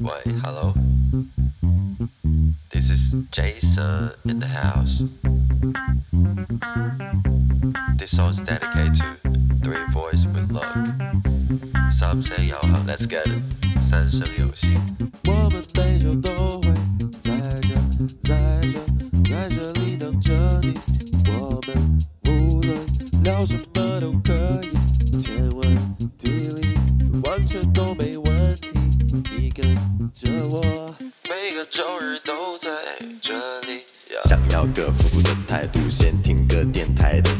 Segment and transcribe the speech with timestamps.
[0.00, 0.10] 喂，
[0.42, 5.02] Hello。This is Jason in the house.
[7.96, 9.16] This song is dedicated to
[9.62, 10.76] three boys with luck.
[11.90, 13.42] Some say yo, let's get it.
[13.80, 14.74] 三生有幸。
[15.24, 16.70] 我们每周都会
[17.10, 17.32] 在
[17.62, 17.74] 这，
[18.20, 18.84] 在这，
[19.24, 20.74] 在这里等着你。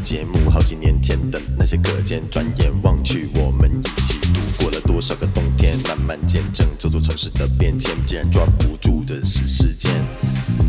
[0.04, 0.50] 节目。
[0.50, 7.96] 好几年前的那些课间，转眼望去，我们一起度过了多少个冬天，慢慢见证这座城市的变迁。
[8.06, 9.92] 既然抓不住的是时间，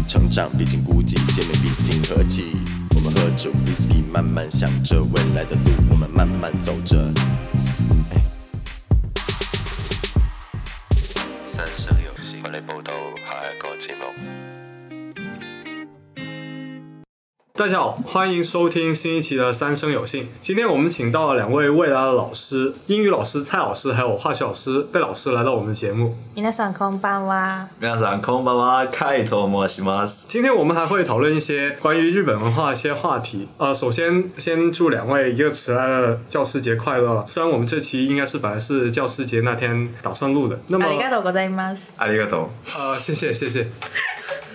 [0.09, 2.57] 成长毕竟孤寂，见面必定和气。
[2.95, 7.13] 我们喝着 whisky，慢慢想着未来的路，我们慢慢走着。
[17.58, 20.26] 大家好，歡迎收聽新一期的《三生有幸》。
[20.40, 26.14] 今天我們請到了兩位未來的老師，英語老師蔡老師，還有化學老師貝老師來到我們節目。
[26.36, 27.66] 皆さんこんばんは。
[27.82, 30.28] 皆さんこんばんは、カイト申します。
[30.30, 33.48] 今天我們還會討論一些關於日本文化的一些話題。
[33.58, 37.26] 呃，首先先祝兩位一個遲來的教師節快樂。
[37.26, 41.92] 雖然我們這期應該是本來是教師節那天打算錄的，那麼ありがとうございます。
[41.98, 42.48] ありがとう。
[42.78, 43.66] 呃，謝謝謝謝。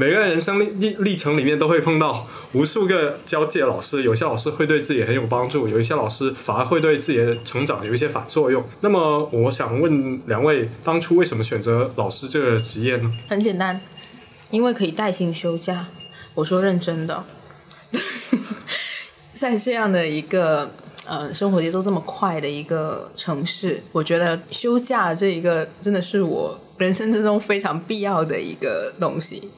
[0.00, 8.62] 每个人生历历历程里面都会碰到无数个交际的老师，有些老师会对自己很有帮助，有一些老师反而会对自己的成长有一些反作用。
[8.80, 13.12] 那么我想问两位，当初为什么选择老师这个职业呢？
[13.28, 13.80] 很简单，
[14.52, 15.88] 因为可以带薪休假。
[16.34, 17.24] 我说认真的，
[19.34, 20.70] 在这样的一个
[21.04, 29.50] 呃生活节奏这么快的一个城市，我觉得休假这一个真的是我人生之中非常必要的一个东西。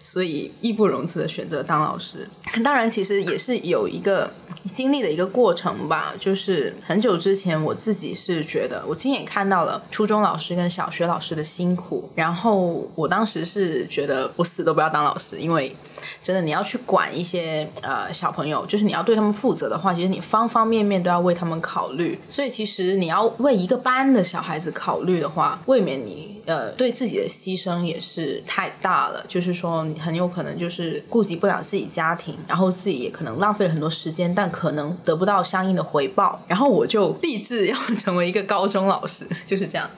[0.00, 2.28] 所以义不容辞的选择当老师，
[2.62, 4.30] 当然其实也是有一个
[4.64, 6.14] 经历的一个过程吧。
[6.18, 15.74] 就是很久之前，我自己是觉得我亲眼看到了初中老师跟小学老师的辛苦，然后我当时是觉得我死都不要当老师，因为
[16.22, 22.18] 真的你要去管一些呃小朋友，就是你要对他们负责的话，其实你方方面面都要为他们考虑。
[22.28, 29.24] 所以其实你要为一个班的小孩子考虑的话，未免你呃对自己的牺牲也是太大了。
[29.28, 29.68] 就是說。
[29.98, 36.40] 很有可能就是顾及不了自己家庭，然后自己也可能浪费了很多时间，但可能得不到相应的回报。
[36.48, 39.90] 然后我就立志要成为一个高中老师， 就是这样。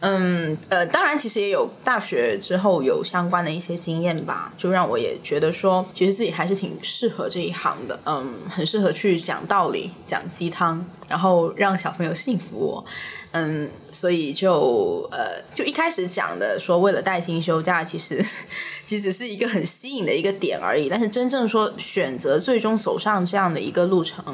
[0.00, 7.98] 嗯，呃，当然其实也有大学之后有相关的一些经验吧，就让我也觉得说，其实自己还是挺适合这一行的。
[8.04, 12.84] 嗯，很适合去讲道理、讲鸡汤，然后让小朋友信服我。
[13.32, 18.24] 嗯，所以就呃，就一开始讲的说，为了带薪休假，其实
[18.86, 20.88] 其实是一个很吸引的一个点而已。
[20.88, 24.24] 但是真正说选择最终走上这样的一个路程，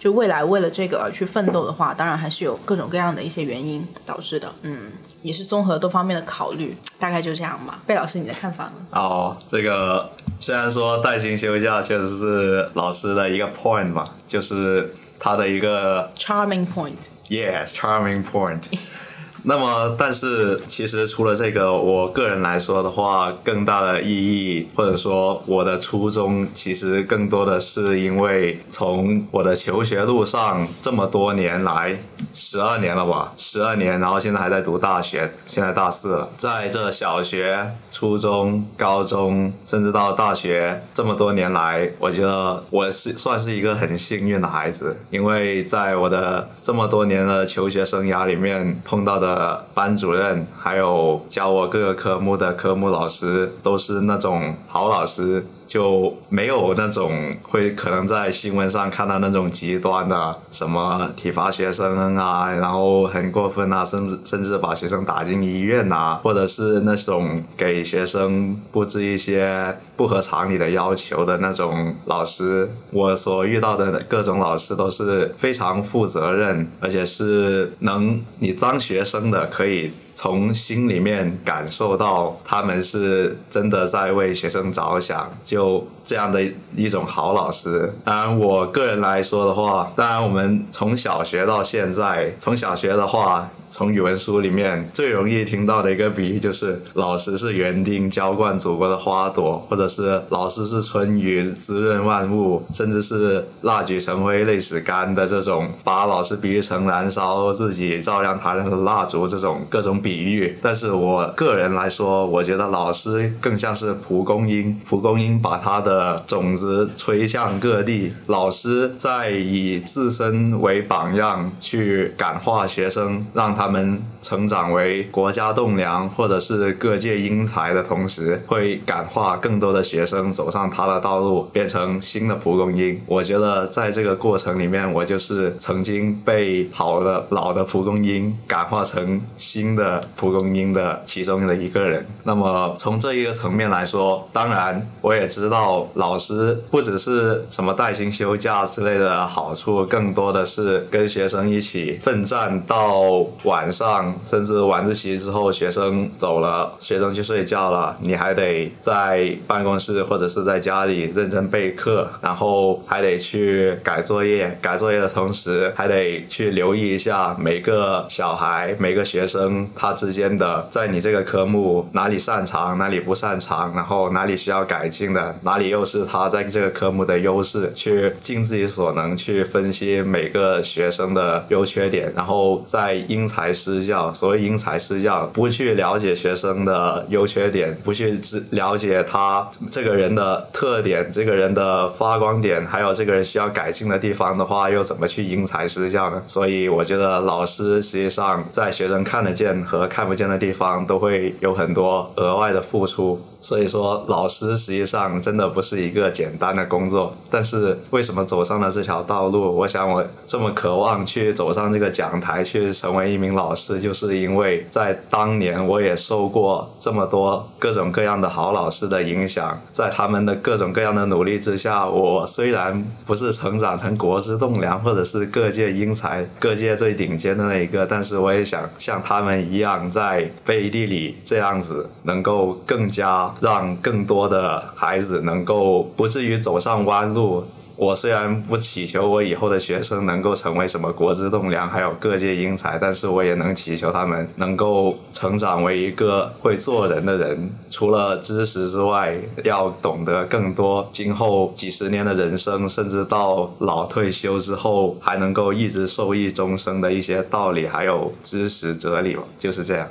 [0.00, 4.52] 就未来为了这个而去奋斗的话，当然还是有各种各样的一些原因导致的。
[4.62, 4.90] 嗯，
[5.22, 7.80] 也是综合多方面的考虑，大概就这样吧。
[7.86, 8.72] 贝老师，你的看法呢？
[8.90, 16.96] 哦，这个虽然说带薪休假确实是老师的一个 point 嘛，就是他的一个 charming point。
[17.30, 18.66] Yes, charming point.
[19.42, 31.98] 那么，但是其实除了这个，我个人来说的话，更大的意义，或者说我的初衷，其实更多的是因为从我的求学路上这么多年来，
[32.34, 49.29] 十二年了吧，十二年，然后现在还在读大学，现在大四了，在这小学、初中、高中，甚至到大学这么多年来，我觉得我是算是一个很幸运的孩子，因为在我的这么多年的求学生涯里面碰到的。
[49.30, 72.68] 呃班主任还有教我各个科目的科目老师都是那种好老师，就没有那种会可能在新闻上看到那种极端的什么体罚学生啊，然后很过分啊，甚至甚至把学生打进医院啊，或者是那种给学生布置一些不合常理的要求的那种老师。
[72.90, 79.20] 我所遇到的各种老师都是非常负责任，而且是能你当学生。
[79.30, 86.42] 的可以从心里面感受到他们是真的在为学生着想，就有这样的
[86.74, 87.92] 一种好老师。
[88.04, 110.58] 当然，我个人来说的话，当然我们从小学到现在，从小学的话，从语文书里面最容易听到的一个比喻就是老师是园丁，浇灌祖国的花朵，或者是老师是春雨，滋润万物，甚至是蜡炬成灰泪始干的这种，把老师比喻成燃烧自己照亮他人的蜡烛这种各种比喻。
[110.60, 132.98] 但是我个人来说，我觉得老师更像是蒲公英，蒲公英把它的种子吹向各地，老师在以自身为榜样去感化学生，让他他们成长为国家栋梁或者是各界英才的同时，会感化更多的学生走上他的道路，变成新的蒲公英。
[133.04, 142.06] 我觉得在这个过程里面，我就是曾经被好的老的蒲公英感化成新的蒲公英的其中的一个人。
[142.24, 184.12] 那么从这一个层面来说，当然我也知道老师不只是什么带薪休假之类的好处，更多的是跟学生一起奋战到晚上，甚至晚自习之后，学生走了，学生去睡觉了，你还得在办公室或者是在家里认真备课，然后还得去改作业，改作业的同时还得去留意一下每个小孩、每个学生他之间的在你这个科目哪里擅长，哪里不擅长，然后哪里需要改进的，哪里又是他在这个科目的优势，去尽自己所能去分析每个学生的优缺点，然后再因材才施教。
[184.12, 196.22] 所谓因材施教，不去了解学生的优缺点，不去知了解他这个人的特点，这个人的发光点，还有这个人需要改进的地方的话，又怎么去因材施教呢？
[196.26, 203.18] 所以我觉得老师实际上在学生看得见和看不见的地方，都会有很多额外的付出。
[203.40, 207.14] 所以说，老师实际上真的不是一个简单的工作。
[207.30, 209.56] 但是为什么走上了这条道路？
[209.56, 233.29] 我想我这么渴望去走上这个讲台，去成为一名老师，就是因为在当年我也受过这么多各种各样的好老师的影响，在他们的各种各样的努力之下，我虽然不是成长成国之栋梁，或者是各界英才、各界最顶尖的那一个，但是我也想像他们一样，在背地里这样子，能够更加。
[233.40, 237.44] 让更多的孩子能够不至于走上弯路。
[237.76, 247.50] 我虽然不祈求我以后的学生能够成为什么国之栋梁，还有各界英才，但是我也能祈求他们能够成长为一个会做人的人。
[247.70, 259.22] 除了知识之外，要懂得更多，今后几十年的人生，甚至到老退休之后，还能够一直受益终生的一些道理，还有知识哲理吧。
[259.38, 259.88] 就是这样，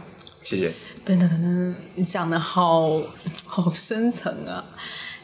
[0.50, 0.72] 谢谢。
[1.06, 3.00] 等等等等，你讲的好
[3.46, 4.64] 好深层啊！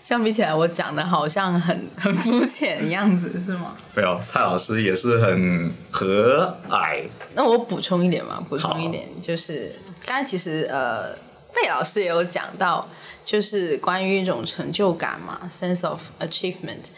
[0.03, 3.75] 相比起来，我讲的好像很很肤浅的样子，是吗？
[3.95, 7.07] 没有，蔡老师也是很和蔼。
[7.33, 9.75] 那我补充一点嘛，补充一点，就是
[10.05, 11.15] 刚才其实呃，
[11.51, 12.87] 贝老师也有讲到，
[13.23, 16.89] 就是关于一种成就感嘛，sense of achievement。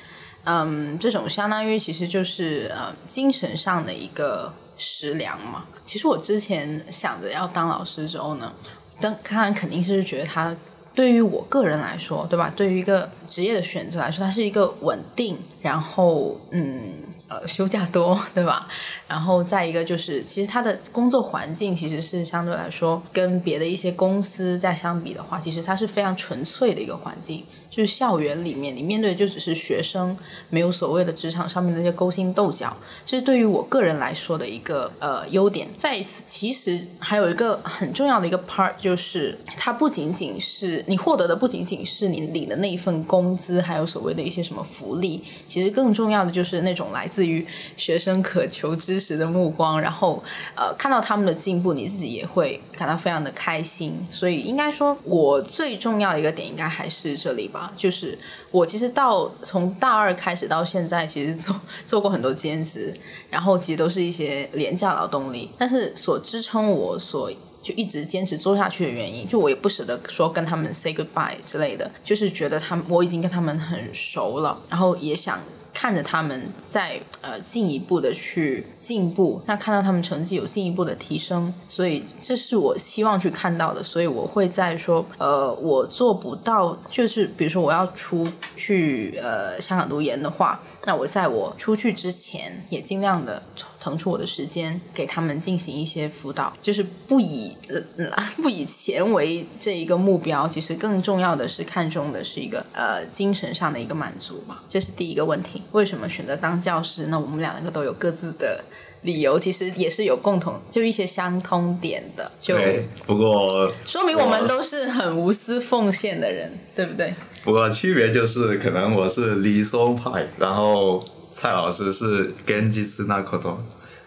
[0.43, 5.65] 嗯，这种相当于其实就是呃精神上的一个食粮嘛。
[5.83, 8.53] 其实我之前想着要当老师之后呢，
[8.99, 10.55] 当看肯定是觉得他
[10.93, 12.51] 对于我个人来说，对吧？
[12.55, 16.93] 对于一个职业的选择来说，它是一个稳定，然后嗯
[17.27, 18.67] 呃休假多，对吧？
[19.07, 27.45] 然后再一个就是，其实他的工作环境其实是相对来说跟别的一些公司在相比的话，其实它是非常纯粹的一个环境。
[27.77, 30.17] 就是校园里面，你面对的就只是学生，
[30.49, 32.75] 没有所谓的职场上面那些勾心斗角。
[33.05, 35.67] 这是对于我个人来说的一个呃优点。
[35.77, 45.21] 再一次，其实还有一个很重要的一个 part，就是它不仅仅是你获得的，不仅仅是你领的那一份工资，还有所谓的一些什么福利。
[45.47, 47.45] 其实更重要的就是那种来自于
[47.77, 50.23] 学生渴求知识的目光，然后
[50.55, 53.93] 呃看到他们的进步，你自己也会感到非常的开心。
[54.09, 57.66] 所以应该说，我最重要的一个点应该还是这里吧。
[57.75, 58.17] 就是
[58.51, 62.93] 我其实到从大二开始到现在，其实做做过很多兼职，
[63.29, 65.49] 然后其实都是一些廉价劳动力。
[65.57, 67.31] 但是所支撑我所
[67.61, 75.39] 就一直坚持做下去的原因，就我也不舍得说跟他们 say goodbye 之类的，就是觉得他们我已经跟他们很熟了，然后也想。
[75.79, 83.83] 看着他们在呃进一步的去进步，那看到他们成绩有进一步的提升，所以这是我希望去看到的。
[83.83, 93.43] 所以我会在说，呃，我做不到，就是比如说我要出去呃香港读研的话，那我在我出去之前也尽量的。
[93.79, 97.55] 腾出我的时间给他们进行一些辅导，就是不以
[98.35, 105.63] 不以钱为这一个目标，其实更重要的是看重的是一个呃精神上的一个满足嘛，这是第一个问题。
[105.71, 107.05] 为什么选择当教师？
[107.07, 108.61] 那我们两个都有各自的
[109.06, 117.14] 理由，其实也是有共同就一些相通点的，就对，不过说明我们都是很无私奉献的人，对不对？
[117.42, 123.58] 不过区别就是，可能我是理想派，然后蔡老师是根基斯那口头，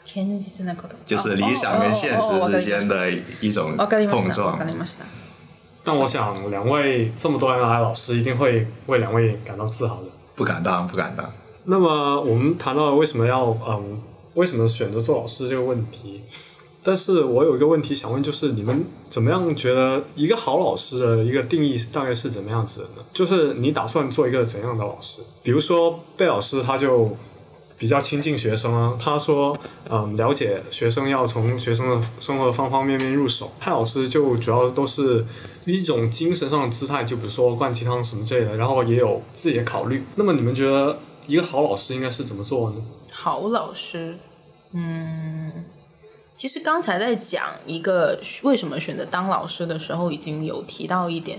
[0.05, 3.11] 天気是那口头，就是理想跟现实之间的
[3.41, 4.15] 一种わかりました。
[4.15, 4.65] わ碰撞か。
[4.65, 5.03] りました。
[5.83, 10.07] 但我想两位这么多年来，老师一定会为两位感到自豪的。
[10.33, 11.29] 不敢当，不敢当。
[11.65, 14.01] 那么我们谈到为什么要嗯
[14.34, 16.22] 为什么选择做老师这个问题，
[16.82, 23.04] 但是我有一个问题想问，就是你们怎么样觉得一个好老师的一个定义大概是怎么样子的呢？
[23.12, 25.22] 就是你打算做一个怎样的老师？
[25.42, 27.16] 比如说贝老师他就
[27.76, 29.56] 比较亲近学生啊，他说
[29.90, 35.24] 嗯了解学生要从学生的生活方方面面入手，派老师就主要都是。
[35.66, 40.02] 一种精神上的姿态，就比如说灌鸡汤什么之类的，然后也有自己的考虑。
[40.16, 40.98] 那么你们觉得
[41.30, 42.76] 一个好老师应该是怎么做呢？
[43.12, 44.16] 好老师，
[44.72, 45.64] 嗯，
[46.34, 51.38] 其实刚才在讲一个为什么选择当老师的时候，已经有提到一点，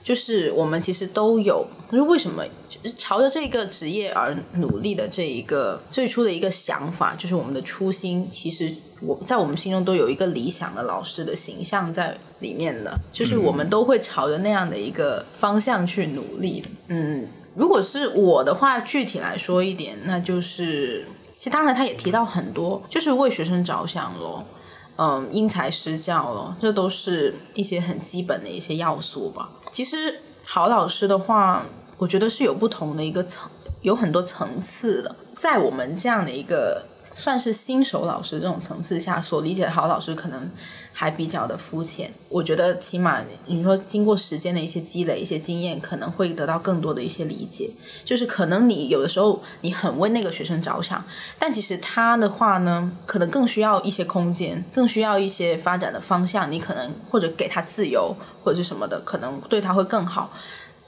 [0.00, 2.44] 就是我们其实都有，就是为什么
[2.96, 17.26] 朝着这个职业而努力的这一个最初的一个想法，就是我们的初心，其实我在我们心中都有一个理想的老师的形象在里面的，就是我们都会朝着那样的一个方向去努力的，嗯。
[17.54, 21.06] 如果是我的话，具体来说一点，那就是，
[21.38, 24.44] 其实刚才他也提到很多，就是为学生着想咯，
[24.96, 29.50] 嗯，因材施教咯，这都是一些很基本的一些要素吧。
[29.70, 31.66] 其实好老师的话，
[31.98, 33.50] 我觉得是有不同的一个层，
[33.82, 40.50] 有很多层次的，在我们这样的一个算是新手老师这种层次下所理解的好老师，可能
[40.92, 42.12] 还比较的肤浅。
[42.28, 47.70] 我觉得起码你说经过时间的一些积累、一些经验，可能会得到更多的一些理解。
[48.04, 51.04] 就是可能你有的时候你很为那个学生着想，
[51.38, 56.50] 但其实他的话呢，可能更需要一些空间，更需要一些发展的方向。
[56.50, 60.32] 你可能或者给他自由或者是什么的，可能对他会更好。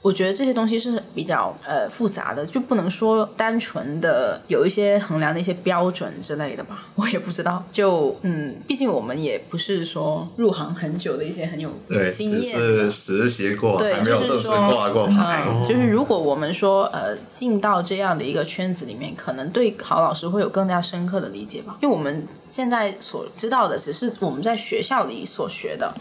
[0.05, 6.85] 我觉得这些东西是比较呃复杂的，就不能说单纯的有一些衡量的一些标准之类的吧。
[6.93, 11.71] 我也不知道，就嗯，毕竟我们也不是说入行很久的一些很有
[12.15, 15.43] 经验的是实习过，对，还没有正式挂过牌。
[15.47, 21.77] 嗯，就是如果我们说呃进到这样的一个圈子里面，可能对郝老师会有更加深刻的理解吧。
[21.81, 25.91] 因为我们现在所知道的只是我们在学校里所学的。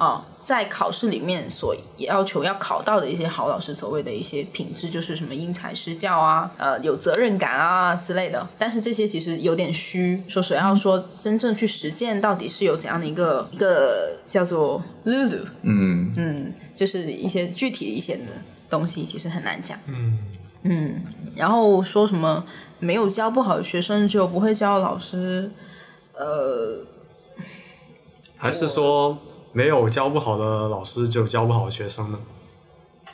[0.00, 8.48] 啊、在考试里面所要求要考到的一些好老师所谓的一些品质，就是什么因材施教啊，呃，有责任感啊之类的。
[8.58, 18.22] 但是这些其实有点虚，说实要说真正去实践到底是有怎样的一个一个叫做 lulu，嗯，嗯，就是一些具体的一些的
[18.70, 19.78] 东西，其实很难讲。
[19.84, 20.18] 嗯
[20.62, 21.02] 嗯，
[21.36, 22.42] 然后说什么
[22.78, 25.50] 没有教不好的学生就不会教老师，
[26.14, 26.86] 呃，
[28.38, 29.18] 还是说
[29.52, 32.18] 没有教不好的老师就教不好的学生呢？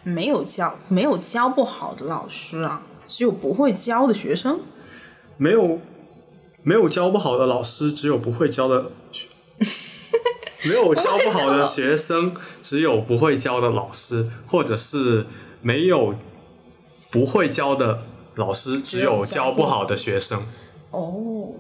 [0.02, 4.60] 没有教没有教不好的老师啊，只有不会教的学生。
[5.36, 5.78] 没有
[6.62, 9.28] 没有教不好的老师，只有不会教的学。
[10.64, 15.26] 没有教不好的学生，只有不会教的老师，或者是
[15.62, 16.14] 没有
[17.10, 18.02] 不会教的
[18.34, 20.46] 老师，只有教不好的学生。
[20.90, 21.50] 哦，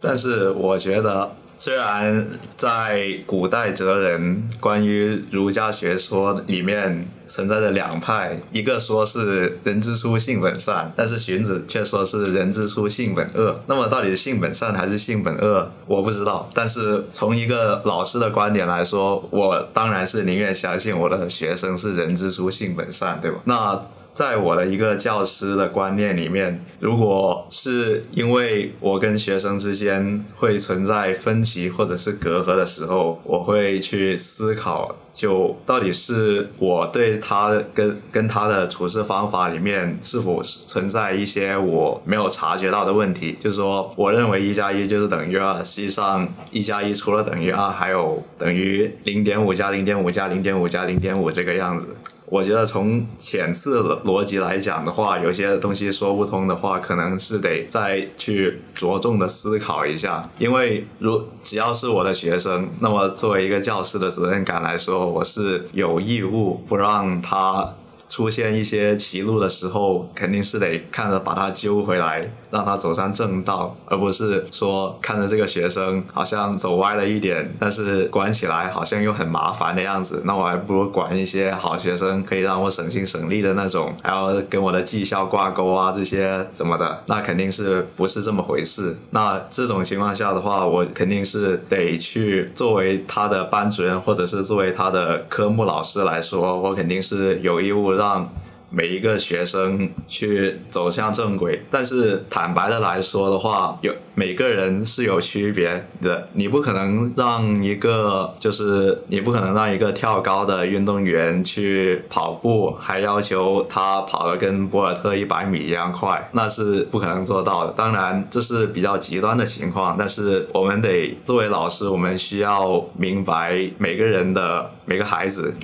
[0.00, 13.58] 但是我觉得，虽然在古代哲人关于儒家学说里面存在着两派，一个说是人之初性本善，但是荀子却说是人之初性本恶。
[13.66, 16.48] 那么到底是性本善还是性本恶，我不知道。
[16.52, 23.38] 但是从一个老师的观点来说，我当然是宁愿相信我的学生是人之初性本善，对吧？
[23.44, 23.80] 那
[24.14, 43.36] 在我的一个教师的观念里面，如果是因为我跟学生之间会存在分歧或者是隔阂的时候，我会去思考，就到底是我对他跟跟他的处事方法里面是否存在一些我没有察觉到的问题。
[43.40, 51.88] 就是说，我认为一加一就是等于二，实际上一加一除了等于二，还有等于零点五加零点五加零点五加零点五这个样子。
[52.26, 60.28] 我觉得从浅次逻辑来讲的话，有些东西说不通的话，可能是得再去着重的思考一下。
[60.38, 67.74] 因为如只要是我的学生，那么作为一个教师的责任感来说，我是有义务不让他
[68.14, 80.22] 出现一些歧路的时候，肯定是得看着把他揪回来，让他走上正道，而不是说看着这个学生好像走歪了一点，但是管起来好像又很麻烦的样子。
[80.24, 87.02] 那我还不如管一些好学生，可以让我省心省力的那种，还要跟我的绩效挂钩啊，这些怎么的？
[87.06, 88.96] 那肯定是不是这么回事？
[89.10, 98.03] 那这种情况下的话，我肯定是得去作为他的班主任，或者是作为他的科目老师来说，我肯定是有义务让。
[98.04, 98.28] 让
[98.70, 106.26] 每一个学生去走向正轨，但是坦白的来说的话，有每个人是有区别的。
[106.32, 117.72] 你不可能让一个就是你不可能让一个跳高的运动员去跑步，还要求他跑得跟博尔特一百米一样快，那是不可能做到的。
[117.76, 125.54] 当然这是比较极端的情况，但是我们得作为老师，我们需要明白每个人的每个孩子。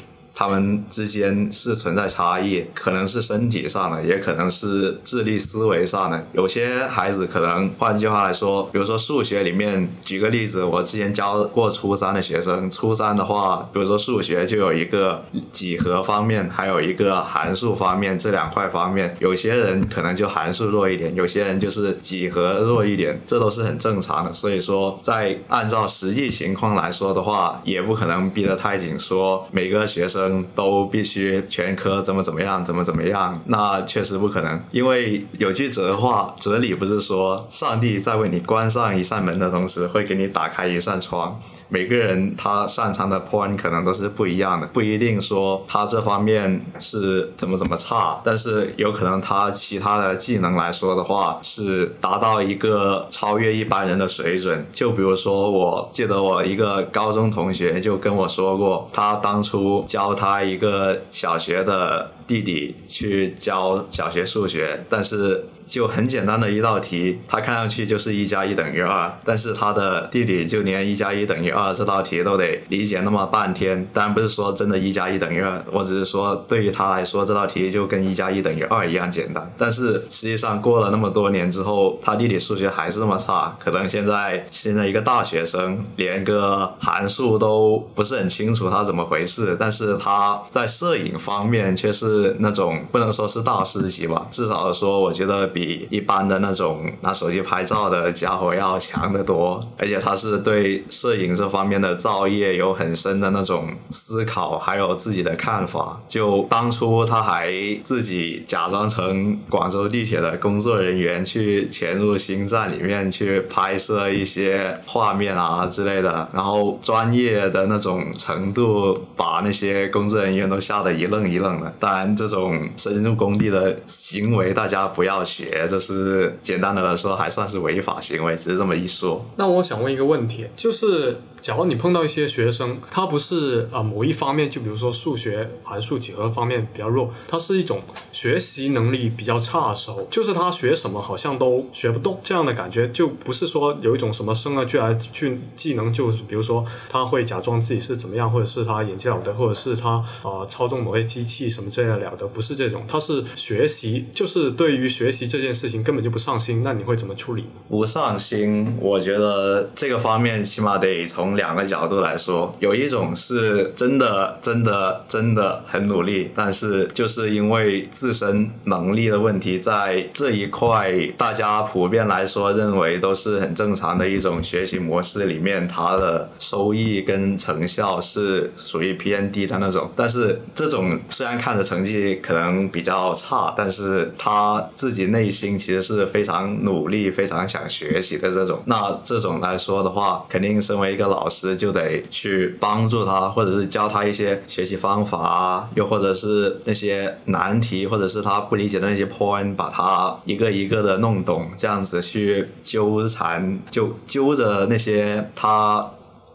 [0.40, 6.26] 他们之间是存在差异，可能是身体上的，也可能是智力思维上的。
[6.32, 19.14] 有些孩子可能，换句话来说，比如说数学里面，举个例子，我之前教过初三的学生，初三的话，比如说数学就有一个几何方面，还有一个函数方面这两块方面。
[19.18, 24.32] 有些人可能就函数弱一点，有些人就是几何弱一点，这都是很正常的。
[24.32, 30.29] 所以说，在按照实际情况来说的话，也不可能逼得太紧，说每个学生。
[30.54, 34.60] 都必须全科怎么怎么样，怎么怎么样，那确实不可能。
[34.70, 41.40] 因为有句哲话，哲理不是说上帝在为你关上一扇门的同时，会给你打开一扇窗。
[41.68, 54.66] 每个人他擅长的 point 可能都是不一样的，不一定说他这方面是怎么怎么差，但是有可能他其他的技能来说的话，是达到一个超越一般人的水准。
[54.72, 60.10] 就比如说，我记得我一个高中同学就跟我说过，他当初教。
[60.20, 65.44] 他一个小学的弟弟去教小学数学，但是。
[65.70, 73.86] 就很简单的一道题，他看上去就是一加一等于二，但是他的弟弟就连一加一等于二这道题都得理解那么半天。
[73.92, 79.48] 当然不是说真的一加一等于二，我只是说对于他来说这道题就跟一加一等于二一样简单。
[79.56, 95.70] 但是实际上过了那么多年之后，他弟弟数学还是那么差，可能现在现在一个大学生连个函数都不是很清楚他怎么回事，但是他在摄影方面却是那种不能说是大师级吧，至少说我觉得比。
[95.90, 105.98] 一般的那种拿手机拍照的家伙要强得多，而且他是对摄影这方面的造诣有很深的那种思考，还有自己的看法。
[106.08, 107.52] 就当初他还
[107.82, 121.72] 自己假装成广州地铁的工作人员去潜入新站里面去拍摄一些画面啊之类的，然后专业的那种程度把那些工作人员都吓得一愣一愣的。
[121.78, 125.66] 当然，这种深入工地的行为大家不要学。
[125.68, 129.24] 这是简单的来说，还算是违法行为，只是这么一说。
[129.36, 131.16] 那我想问一个问题，就是。
[131.40, 137.80] 假如你碰到一些学生，他不是啊某一方面，就比如说数学、函数、几何方面比较弱，他是一种
[138.12, 157.46] 学习能力比较差的时候，就是他学什么好像都学不动这样的感觉，就不是说有一种什么生而俱来去技能，就是比如说他会假装自己是怎么样，或者是他演技了得，或者是他啊操纵某些机器什么之类的了得，不是这种，他是学习，就是对于学习这件事情根本就不上心，那你会怎么处理？
[157.70, 161.29] 不上心，我觉得这个方面起码得从。
[161.30, 179.88] 从两个角度来说，有一种是真的、真的、真的很努力，但是就是因为自身能力的问题，在这一块大家普遍来说认为都是很正常的一种学习模式里面，它的收益跟成效是属于偏低的那种。
[179.94, 188.60] 但是这种虽然看着成绩可能比较差，但是他自己内心其实是非常努力、非常想学习的这种。
[188.64, 191.19] 那这种来说的话，肯定身为一个老。
[191.20, 205.90] 老师就得去帮助他，或者是教他一些学习方法啊，又或者是那些难题，或者是他不理解的那些 point，把他一个一个的弄懂，这样子去纠缠，就揪着那些他。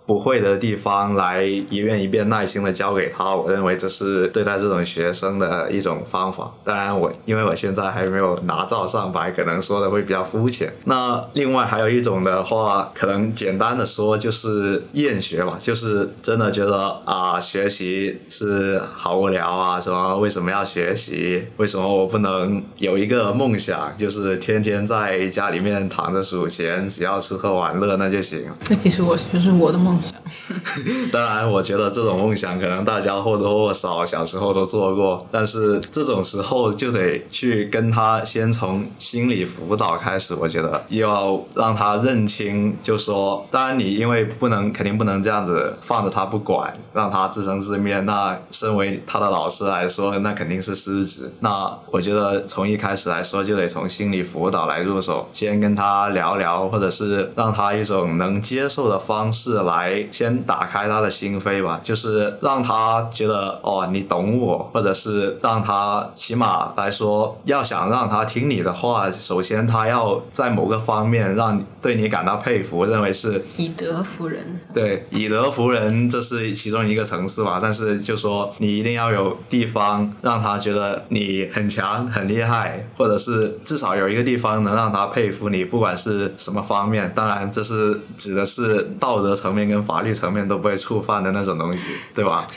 [0.05, 6.51] 不会的地方来一遍一遍耐心的教给他，我认为这是对待这种学生的一种方法。
[6.63, 10.71] 当然，我因为我现在还没有拿照上白，可能说的会比较肤浅。
[10.85, 21.45] 那另外还有一种的话，可能简单的说就是厌学吧，就是真的觉得啊，学习是好无聊啊，什么为什么要学习？
[21.57, 28.45] 为什么我不能有一个梦想，就是天天在家里面躺着数钱，只要吃喝玩乐那就行？
[28.69, 29.94] 那其实我就是我的梦。
[31.11, 40.33] 当然，我觉得这种梦想可能大家或多或少小时候都做过，但是这种时候就得去跟他先从心理辅导开始。
[40.35, 47.99] 我觉得要让他认清，就说，当然你因为不能，肯定不能这样子放着他不管，让他自生自灭。
[48.01, 51.31] 那身为他的老师来说，那肯定是失职。
[51.39, 77.59] 那我觉得从一开始来说，就得从心理辅导来入手，先跟他聊聊，或者是让他一种能接受的方式来先打开他的心扉吧，就是让他觉得哦，你懂我，或者是让他起码来说，要想让他听你的话，首先他要在某个方面让对你感到佩服，认为是以德服人，对，以德服人，这是其中一个层次吧。
[77.61, 87.11] 但是就说你一定要有地方让他觉得你很强、很厉害，或者是至少有一个地方能让他佩服你，不管是什么方面。
[87.15, 91.83] 当然，这是指的是道德层面跟法律层面都不会触犯的那种东西，
[92.13, 92.47] 对吧？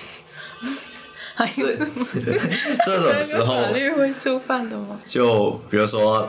[1.35, 4.99] 还有这种时候法律会触犯的吗？
[5.07, 6.29] 就比如说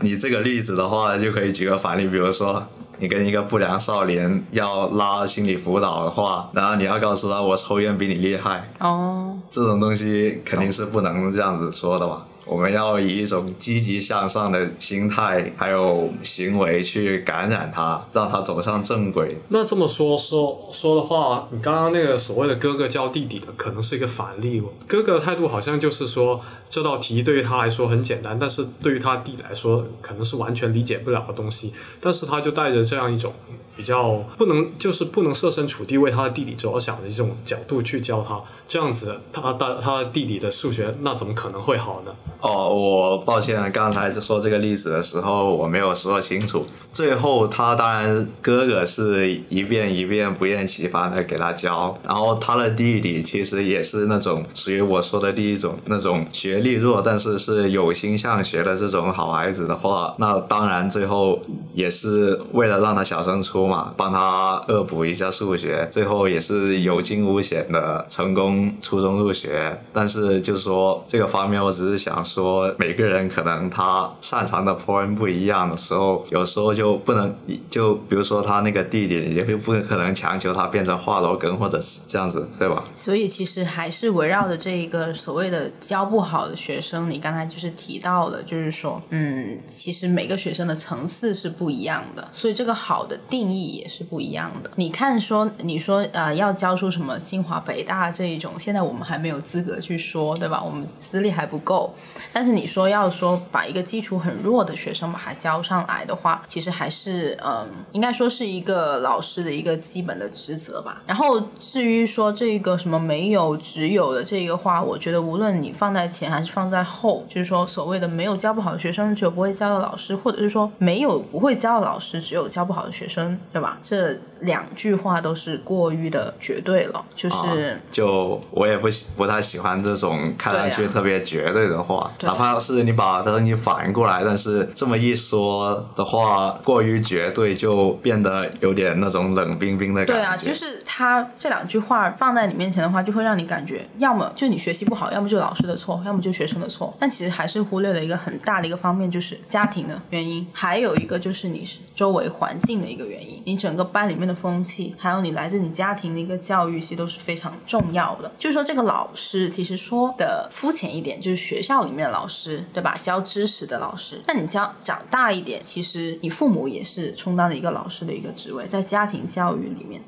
[0.00, 2.66] 你这个例子的话，就可以举个反例，比如说
[2.98, 12.26] 你跟一个不良少年要拉心理辅导的话，然后你要告诉他我抽烟比你厉害，哦，这种东西肯定是不能这样子说的吧？
[12.48, 19.36] 我们要以一种积极向上的心态还有行为去感染他，让他走上正轨。
[19.48, 24.64] 那这么说说说的话，你刚刚那个所谓的哥哥教弟弟的，可能是一个反例哦。
[24.86, 31.74] 哥哥的态度好像就是说，这道题对于他来说很简单，但是对于他弟弟来说，可能是完全理解不了的东西。
[32.00, 33.34] 但是他就带着这样一种
[33.78, 42.10] 比较不能，就是不能设身处地为他的弟弟着想的一种角度去教他，这样子他的他的弟弟的数学那怎么可能会好呢？
[42.40, 46.66] 哦，我抱歉，刚才说这个例子的时候我没有说清楚。
[46.92, 61.40] 最后他当然哥哥是一遍一遍不厌其烦的给他教，然后他的弟弟其实也是那种属于我说的第一种那种学历弱，但是是有心向学的这种好孩子的话，那当然最后
[61.74, 69.76] 也是为了让他小升初嘛，帮他恶补一下数学，最后也是有惊无险的成功初中入学。
[69.92, 72.24] 但是就是说这个方面，我只是想。
[72.28, 77.34] 说每个人可能他擅长的 point 不一样的时候，有时候就不能
[77.70, 82.84] 就比如说他那个弟弟，也就不可能强求他变成华罗庚或者是这样子，对吧？
[82.96, 94.70] 所以其实还是围绕着这一个所谓的教不好的学生，你刚才就是提到的，就是说，嗯，其实每个学生的层次是不一样的，所以这个好的定义义也是不一样的。
[94.76, 100.62] 你看说，你说呃要教出什么清华北大这一种，现在我们还没有资格去说，对吧？
[100.62, 101.94] 我们资历还不够。
[102.32, 111.02] 但是你说要说把一个基础很弱的学生把他教上来的话，其实还是嗯，应该说是一个老师的一个基本的职责吧。
[111.06, 123.78] 然后至于说这个什么没有只有的这个话，我觉得无论你放在前还是放在后，就是说所谓的没有教不好的学生，只有不会教的老师，或者是说没有不会教的老师，只有教不好的学生，对吧？
[123.82, 132.10] 这两句话都是过于的绝对了，就是就我也不不太喜欢这种看上去特别绝对的话。
[132.18, 140.12] 对哪怕是你把东西反过来，但是这么一说的话，过于绝对就变得有点那种冷冰冰的感觉。
[140.12, 146.94] 对啊，就是他这两句话放在你面前的话，就会让你感觉，要么就你学习不好，要么就老师的错，要么就学生的错。
[147.00, 158.30] 但其实还是忽略了一个很大的一个方面，就是家庭的原因，还有一个就是你周围环境的一个原因，你整个班里面的风气，还有你来自你家庭的一个教育，其实都是非常重要的。
[158.38, 162.96] 就是说，这个老师其实说的肤浅一点，就是学校里面的老师，对吧？
[163.00, 164.20] 教知识的老师。
[164.26, 170.00] 那你教长大一点，其实你父母也是充当了一个老师的一个职位，在家庭教育里面。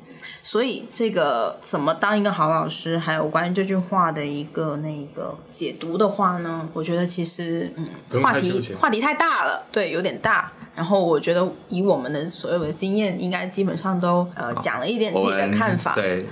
[0.42, 6.68] 所以这个怎么当一个好老师，还有关于这句话的一个那个解读的话呢？
[6.72, 10.52] 我觉得其实嗯话题话题太大了，对，有点大。
[10.76, 15.94] 然后我觉得以我们的所有的经验，应该基本上都呃讲了一点自己的看法。
[15.94, 16.24] 对，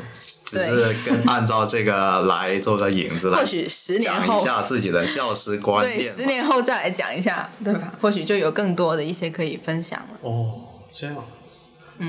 [0.44, 7.92] 只是跟按照这个来做个引子来 或许十年后讲一，下自己的教师观对，十年后再来讲一下，对吧？
[8.01, 10.18] 或许就有更多的一些可以分享了。
[10.22, 10.55] 哦，
[10.90, 11.16] 这样。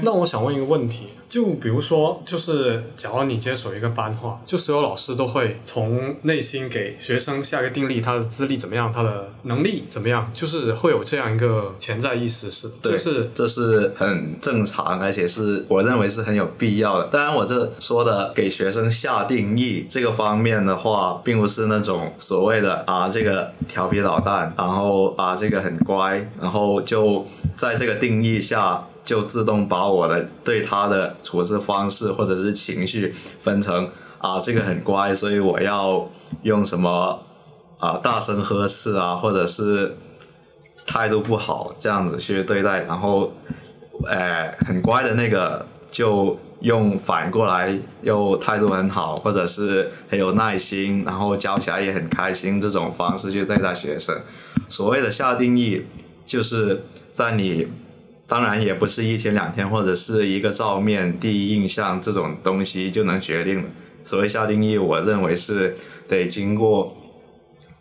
[0.04, 17.06] 那我想问一个问题，就比如说，就是假如你接手一个班的话，就所有老师都会从内心给学生下个定力，他的资历怎么样，他的能力怎么样，就是会有这样一个潜在意识，是对，就是这是很正常，而且是我认为是很有必要的。
[17.06, 27.26] 当然，我这说的给学生下定义这个方面的话，并不是那种所谓的啊这个调皮捣蛋，然后啊这个很乖，然后就
[27.56, 28.86] 在这个定义下。
[29.10, 36.08] 就自动把我的对他的处事方式或者是情绪分成啊，这个很乖，所以我要
[36.44, 37.20] 用什么
[37.80, 39.98] 啊大声呵斥啊，或者是
[40.86, 43.32] 态度不好这样子去对待，然后，
[44.06, 54.16] 呃，很乖的那个就用反过来又态度很好，或者是很有耐心，然后教起来也很开心这种方式去对待学生。
[54.68, 55.88] 所谓的下定义，
[56.28, 57.68] 就是在你。
[58.30, 63.70] 当然也不是一天两天或者是一个照面第一印象这种东西就能决定的。
[64.04, 65.76] 所谓下定义，我认为是
[66.08, 66.96] 得经过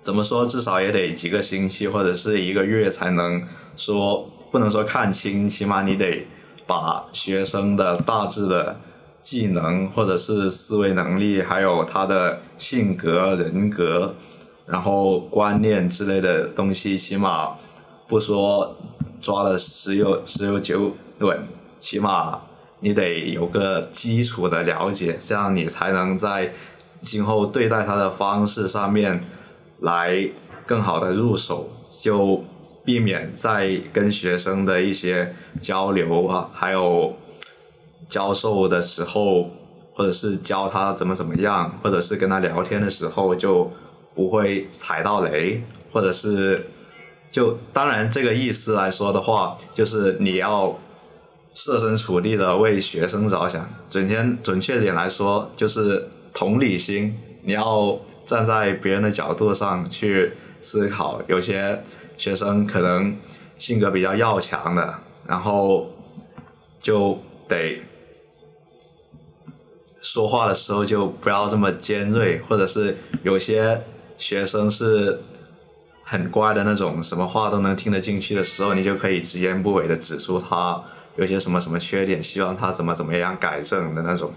[0.01, 3.43] 怎么说，至少也得几个星期或者是一个月才能
[3.77, 6.27] 说，不能说看清，起码你得
[6.67, 8.81] 把学生的大致的
[9.21, 14.15] 技能或者是思维能力，还有他的性格、人格，
[14.65, 17.51] 然后观念之类的东西，起码
[18.09, 18.75] 不说。
[19.21, 21.47] 抓了十有十有九稳，
[21.79, 22.41] 起码
[22.81, 26.53] 你得有个基础的了解，这样你才能在
[27.03, 29.25] 今后对待他的方式上面
[29.81, 30.29] 来
[30.65, 31.69] 更好的入手，
[32.03, 32.45] 就
[32.85, 37.15] 避免在跟学生的一些交流啊，还有
[38.09, 39.51] 教授的时候，
[39.95, 43.71] 或者是教他怎么怎么样，或者是跟他聊天的时候，就
[44.15, 46.65] 不会踩到雷，或者是。
[47.31, 50.79] 就当然这个意思来说的话，就是你要
[51.53, 53.69] 设身处地的为学生着想。
[53.89, 57.15] 准确准确点来说，就是同理心。
[57.43, 61.21] 你要站在别人的角度上去思考。
[61.27, 61.83] 有些
[62.17, 63.15] 学生可能
[63.59, 64.95] 性格比较要强的，
[65.27, 65.91] 然后
[66.81, 67.83] 就得
[70.01, 73.83] 说话的时候就不要这么尖锐，或者是有些
[74.17, 75.21] 学生是。
[76.11, 80.83] 很乖的那种，什么话都能听得进去的时候，你就可以直言不讳的指出他
[81.17, 84.33] 有些什么什么缺点，希望他怎么怎么样改正的那种。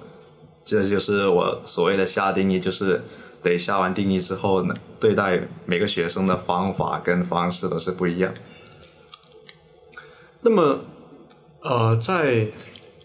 [0.66, 3.02] 这就是我所谓的下定义，就是
[3.42, 8.34] 得下完定义之后呢，对待每个学生的方法跟方式都是不一样。
[10.42, 10.80] 那么，
[11.62, 12.48] 呃，在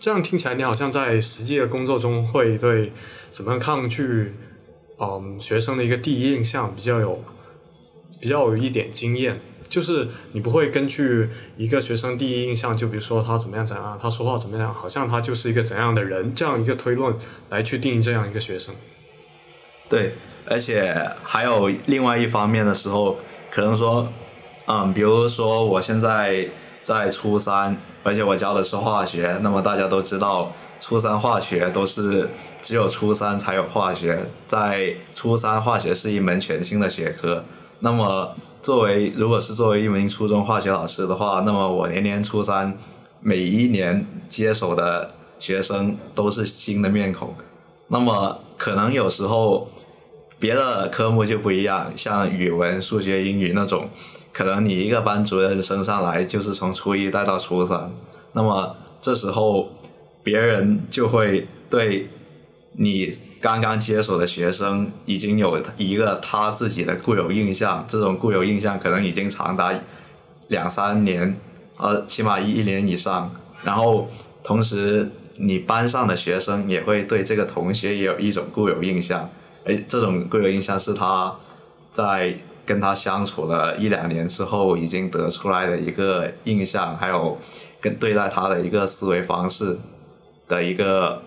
[0.00, 2.92] 这样听起来，你好像在实际的工作中会对
[3.30, 4.34] 怎么样抗拒，
[4.98, 7.22] 嗯，学生的一个第一印象比较有。
[8.26, 17.14] 比较有一点经验，就是你不会根据一个学生第一印象，就比如说他怎么样怎样，他说话怎么样，好像他就是一个怎样的人，这样一个推论
[17.50, 18.74] 来去定义这样一个学生。
[19.88, 23.16] 对，而且还有另外一方面的时候，
[23.48, 24.08] 可能说，
[24.66, 26.48] 嗯，比如说我现在
[26.82, 32.28] 在初三，而且我教的是化学，那么大家都知道，初三化学都是
[32.60, 37.44] 只有初三才有化学，在初三化学是一门全新的学科。
[37.80, 42.76] 那么，作为如果是作为一名初中化学老师的话，那么我年年初三，
[43.20, 47.34] 每一年接手的学生都是新的面孔。
[47.88, 49.68] 那么可能有时候
[50.38, 53.88] 别的科目就不一样，像语文、数学、英语那种，
[54.32, 57.92] 可能你一个班主任升上来就是从初一带到初三，
[58.32, 59.70] 那么这时候
[60.22, 62.08] 别人就会对。
[62.78, 63.10] 你
[63.46, 69.72] 刚刚接手的学生已经有一个他自己的固有印象，这种固有印象可能已经长达
[70.48, 71.38] 两三年，
[71.76, 73.30] 呃，起码一年以上。
[73.62, 74.08] 然后
[74.42, 79.30] 同时，你班上的学生也会对这个同学也有一种固有印象，
[79.64, 81.32] 而，这种固有印象是他
[81.92, 87.38] 在跟他相处了一两年之后已经得出来的一个印象，还有
[87.80, 89.78] 跟对待他的一个思维方式
[90.48, 91.22] 的一个。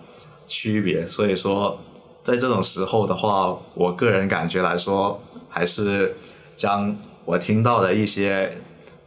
[0.51, 1.79] 区别，所以说，
[2.21, 6.15] 在这种时候的话，我个人感觉来说，还是
[6.55, 8.57] 将我听到的一些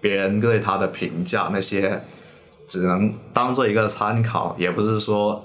[0.01, 2.03] 别人对他的评价，那些
[2.67, 5.45] 只能当做一个参考，也不是说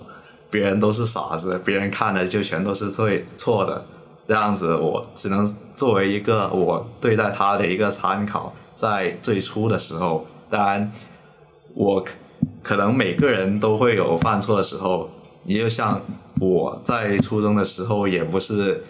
[0.50, 3.86] 别人都是傻子，别人看的就全都是对错的，
[4.28, 10.92] 这样子，我只能作为一个我对待他的一个参考，在最初的时候，当然，
[11.76, 12.04] 我
[12.64, 15.10] 可能每个人都会有犯错的时候。
[15.50, 16.02] 你就像
[16.40, 18.84] 我在初中的时候，也不是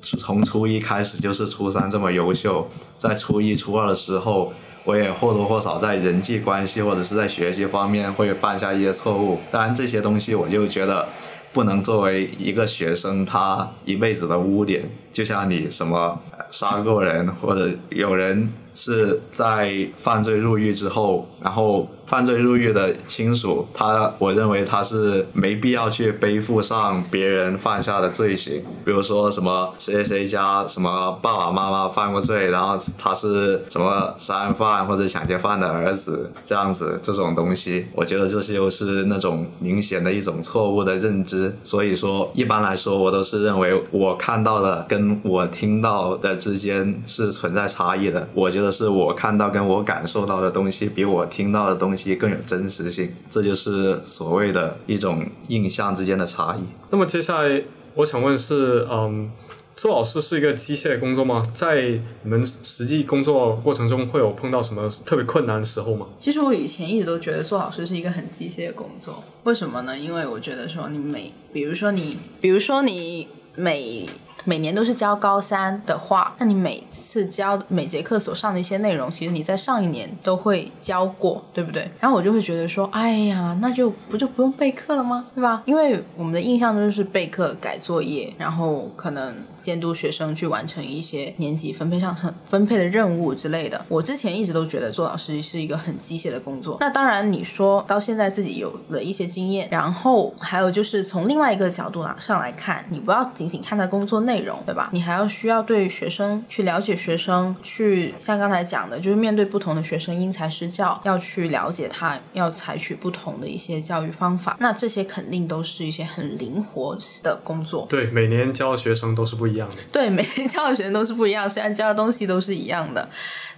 [0.00, 2.66] 从初一开始就是初三这么优秀。
[2.96, 4.52] 在初一、初二的时候，
[4.84, 9.38] 我也或多或少在人际关系或者是在学习方面会犯下一些错误。
[9.50, 11.06] 当然，这些东西我就觉得
[11.52, 14.88] 不能作为一个学生他一辈子的污点。
[15.12, 16.18] 就像你什么
[16.50, 41.54] 杀过人，或者有人是在犯罪入狱之后，然后犯罪入狱的亲属，他我认为他是没必要去背负上别人犯下的罪行，比如说什么谁谁家什么爸爸妈妈犯过罪，然后他是什么杀人犯或者抢劫犯的儿子这样子这种东西，我觉得这些又是那种明显的一种错误的认知。
[41.62, 48.28] 所以说，一般来说，我都是认为我看到的跟我听到的之间是存在差异的。
[48.34, 56.60] 我觉得是我看到跟我感受到的东西比我听到的东西更有真实性，这就是所谓的一种印象之间的差异。
[56.90, 57.62] 那么接下来
[57.94, 59.30] 我想问是，嗯，
[59.74, 61.42] 做老师是一个机械工作吗？
[61.54, 66.06] 在你们实际工作过程中会有碰到什么特别困难的时候吗？
[66.20, 69.98] 其实我以前一直都觉得做老师是一个很机械的工作，为什么呢？
[69.98, 74.08] 因为我觉得说你每，比如说你，比如说你每
[74.44, 81.90] 每年都是教高三的话，那你每次教每节课所上的一些内容，其实你在上一年都会教过，对不对？
[82.00, 85.26] 然后我就会觉得说，哎呀，那就不就不用备课了吗？
[85.34, 85.62] 对吧？
[85.66, 93.84] 因为我们的印象中就是备课、改作业，然后可能监督学生去完成一些年级分配上很分配的任务之类的。
[93.88, 96.76] 我之前一直都觉得做老师是一个很机械的工作。
[96.80, 104.88] 那当然，你说到现在自己有了一些经验，然后还有就是从另外一个角度上来看，你不要仅仅看他工作内容，对吧？
[104.92, 114.56] 你还要需要对学生去了解学生，去像刚才讲的，就是面对不同的学生因材施教，要去了解他，要采取不同的一些教育方法。
[114.60, 117.86] 那这些肯定都是一些很灵活的工作。
[117.90, 119.76] 对，每年教的学生都是不一样的。
[119.90, 123.08] 对，每年教的学生都是不一样，虽然教的东西都是一样的，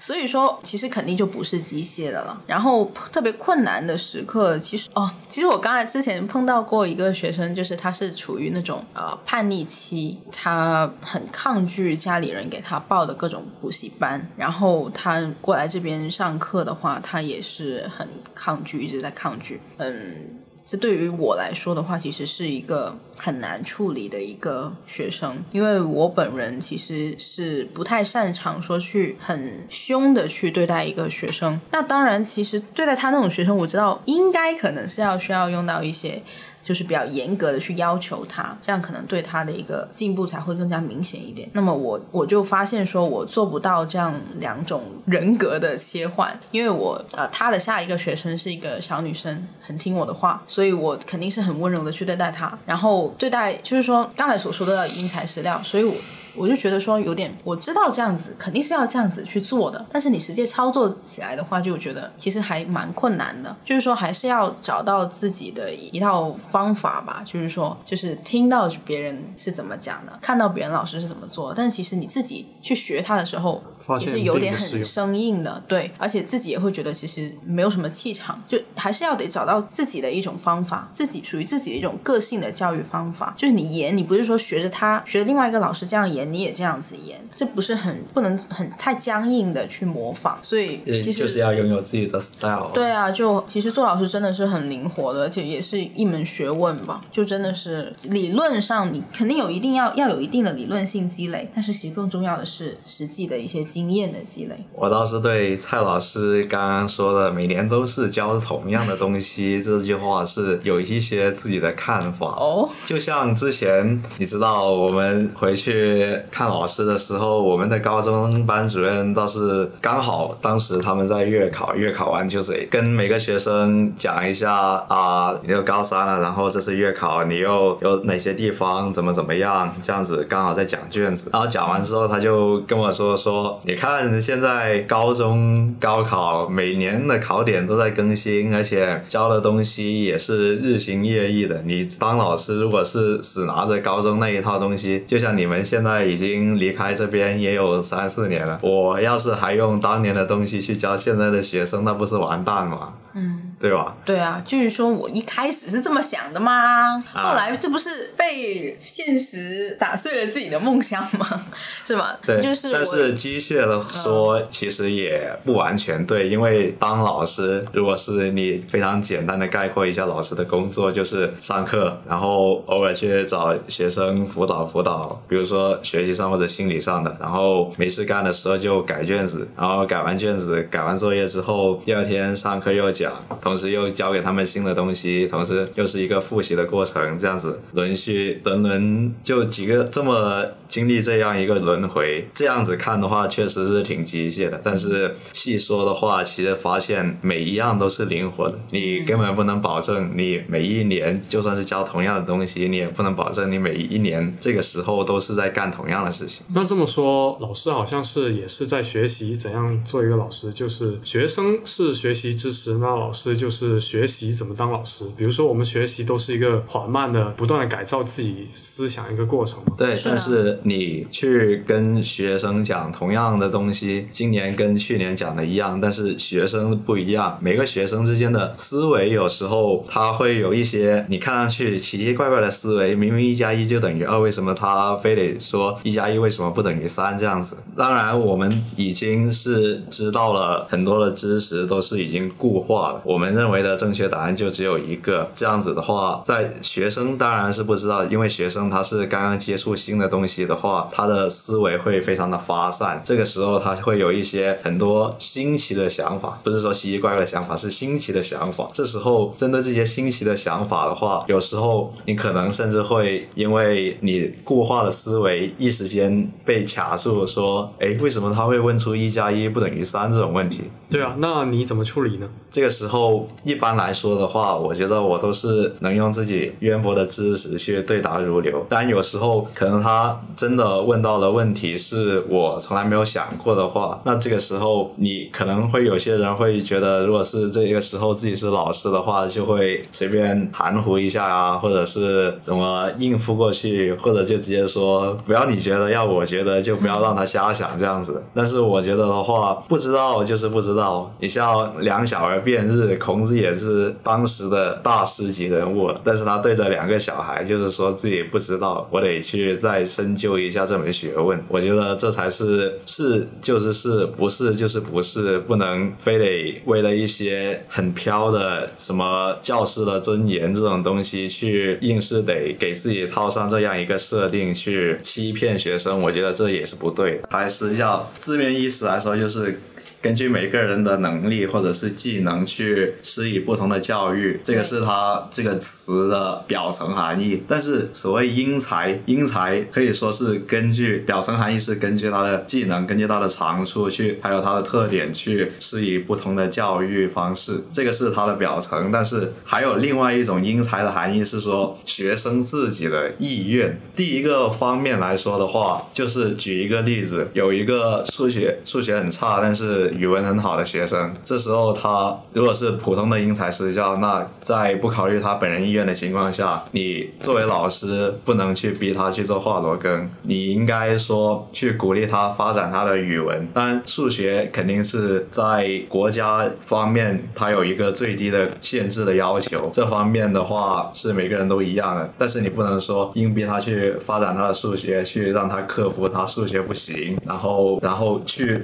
[0.02, 2.42] 所以说其实肯定就不是机械的了。
[2.44, 20.40] 然后特别困难的时刻，其实哦，其实我刚才之前碰到过一个学生，就是他是处于那种呃叛逆期，他很抗拒家里人给他报的各种补习班，然后他过来这边上课的话，他也是很抗拒，一直在抗拒，嗯。
[20.64, 31.60] 这对于我来说的话，其实是一个很难处理的一个学生，因为我本人其实是不太擅长说去很凶的去对待一个学生。
[31.70, 36.22] 那当然，其实对待他那种学生，我知道应该可能是要需要用到一些。
[36.64, 41.50] 就是比较严格的去要求他，这样可能对他的一个进步才会更加明显一点。
[41.54, 55.94] 那么我我就发现说，我做不到这样两种人格的切换，因为我呃他的下一个学生是一个小女生，很听我的话，所以我肯定是很温柔的去对待她，然后对待就是说刚才所说的因材施料，所以我。
[56.34, 63.54] 我就觉得说有点，我知道这样子肯定是要这样子去做的，但是你实际操作起来的话，就觉得其实还蛮困难的。
[63.64, 67.22] 就是说，还是要找到自己的一套方法吧。
[67.24, 73.62] 就是说，就是听到别人是怎么讲的，看到别人老师是怎么做，但是其实你自己去学他的时候，
[74.00, 75.62] 也是有点很生硬的。
[75.68, 83.34] 对，而且自己也会觉得其实没有什么气场，就还是要得找到自己的一种方法，自己属于自己的一种个性的教育方法。
[83.36, 86.21] 就是你演，你不是说学着他，学着另外一个老师这样演。
[86.24, 92.70] 你也这样子演，这不是很不能很太僵硬的去模仿，所以其实就是要拥有自己的 style。
[92.72, 97.00] 对啊，就其实做老师真的是很灵活的，而且也是一门学问吧。
[97.10, 104.56] 就真的是理论上你肯定有一定要要有一定的理论性积累，但是其实更重要的是实际的一些经验的积累。
[104.74, 112.68] 我倒是对蔡老师刚刚说的每年都是教同样的东西 这句话是有一些自己的看法哦。
[112.86, 116.11] 就像之前你知道我们回去。
[116.30, 124.52] 看老师的时候，我们的高中班主任倒是刚好当时他们在月考，月考完就得跟每个学生讲一下
[124.88, 131.30] 啊，你又高三了，然后这次月考你又有哪些地方怎么怎么样，这样子刚好在讲卷子。
[131.32, 141.62] 然后讲完之后，他就跟我说说，你看现在高中高考每年的考点都在更新，而且教的东西也是日新月异的。
[141.64, 146.01] 你当老师如果是死拿着高中那一套东西，就像你们现在。
[146.04, 148.58] 已经离开这边也有三四年了。
[148.62, 152.94] 我要是还用当年的东西去教现在的学生，那不是完蛋吗？
[153.14, 153.94] 嗯，对吧？
[154.06, 156.98] 对啊，就是说我一开始是这么想的吗？
[157.12, 161.26] 后来这不是被现实打碎了自己的梦想吗？
[161.84, 162.16] 是吧？
[162.24, 183.12] 对，就是但是机械的说，其实也不完全对，因为当老师，如果是你非常简单的概括一下老师的工作，就是上课，然后偶尔去找学生辅导辅导，比如说学习上或者心理上的，然后没事干的时候就改卷子，然后改完卷子、改完作业之后，第二天上课又讲。
[183.42, 206.44] 同时又教给他们新的东西，同时又是一个复习的过程，这样子轮续轮轮就几个这么经历这样一个轮回，这样子看的话确实是挺机械的，但是细说的话，其实发现每一样都是灵活的，你根本不能保证你每一年就算是教同样的东西，你也不能保证你每一年这个时候都是在干同样的事情。
[206.54, 215.04] 那这么说，老师好像是也是在学习怎样做一个老师，就是学生是学习知识，那老师就是学习怎么当老师。
[215.16, 219.74] 比如说，我们学习都是一个缓慢的、不断的改造自己思想一个过程嘛。
[219.76, 237.56] 对，但是你去跟学生讲同样的东西，今年跟去年讲的一样，但是学生不一样，每个学生之间的思维有时候他会有一些你看上去奇奇怪怪的思维，明明一加一就等于二，为什么他非得说一加一为什么不等于三这样子？
[237.76, 245.30] 当然，我们已经是知道了很多的知识都是已经固化了，我们认为的正确答案就只有一个。
[245.34, 253.00] 这样子的话，在学生当然是不知道，因为学生他是刚刚接触新的东西的话，他的思维会非常的发散。
[253.04, 258.68] 这个时候他会有一些很多新奇的想法，不是说奇奇怪怪的想法，是新奇的想法。
[258.72, 270.62] 这时候针对这些新奇的想法的话，有时候你可能甚至会因为你固化的思维，一时间被卡住，说，哎，为什么他会问出一加一不等于三这种问题？
[270.90, 272.28] 对啊，那你怎么处理呢？
[272.50, 278.66] 这个时候，一般来说的话，我觉得我都是能用自己渊博的知识去对答如流。
[278.68, 298.22] 但有时候可能他真的问到的问题是我从来没有想过的话，那这个时候你可能会有些人会觉得，如果是这个时候自己是老师的话，就会随便含糊一下啊，或者是怎么应付过去，或者就直接说不要你觉得，要我觉得，就不要让他瞎想这样子。
[298.34, 301.10] 但是我觉得的话，不知道就是不知道。
[301.20, 311.42] 你像两小儿辩日，孔子也是当时的大师级人物，但是他对着两个小孩，就是说自己不知道，我得去再深究一下这门学问。
[311.48, 327.28] 我觉得这才是是就是是，不是就是不是，不能非得为了一些很飘的什么教师的尊严这种东西去硬是得给自己套上这样一个设定去欺骗学生，我觉得这也是不对的。
[327.30, 329.58] 还是要字面意思来说，就是。
[330.02, 337.44] 根据每个人的能力或者是技能去施以不同的教育，这个是它这个词的表层含义。
[337.46, 348.90] 但是所谓因材，因材可以说是根据表层含义是根据他的技能，根据他的长处去，还有他的特点去施以不同的教育方式，这个是它的表层。
[348.90, 353.80] 但是还有另外一种因材的含义是说学生自己的意愿。
[353.94, 373.48] 第一个方面来说的话，就是举一个例子，有一个数学数学很差，但是语文很好的学生，这时候他如果是普通的因材施教，那在不考虑他本人意愿的情况下，你作为老师不能去逼他去做华罗庚，你应该说去鼓励他发展他的语文。
[373.52, 388.60] 当然，数学肯定是在国家方面，它有一个最低的限制的要求，这方面的话是每个人都一样的，但是你不能说硬逼他去发展他的数学，去让他克服他数学不行，然后然后去。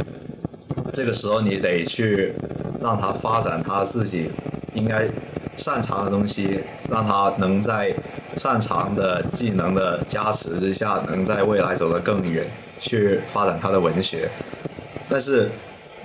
[0.93, 2.33] 这个时候你得去
[2.81, 4.31] 让他发展他自己
[4.75, 5.07] 应该
[5.57, 6.61] 擅长的东西，
[6.91, 7.95] 让他能在
[8.37, 12.47] 擅长的技能的加持之下，能在未来走得更远，
[12.79, 14.29] 去发展他的文学。
[15.09, 15.49] 但是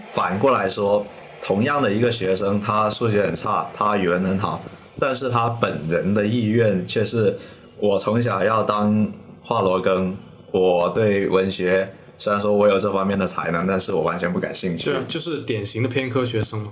[0.09, 1.05] 反过来说，
[1.41, 4.61] 同样的一个学生，他数学很差，他语文很好，
[4.99, 7.37] 但是他本人的意愿却是
[7.79, 9.07] 我从小要当
[9.41, 10.13] 华罗庚，
[10.51, 11.87] 我对文学。
[12.17, 14.91] 虽然说我有这方面的才能，但是我完全不感兴趣。
[14.91, 16.71] 对啊，就是典型的偏科学生嘛，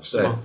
[0.00, 0.38] 是对吗？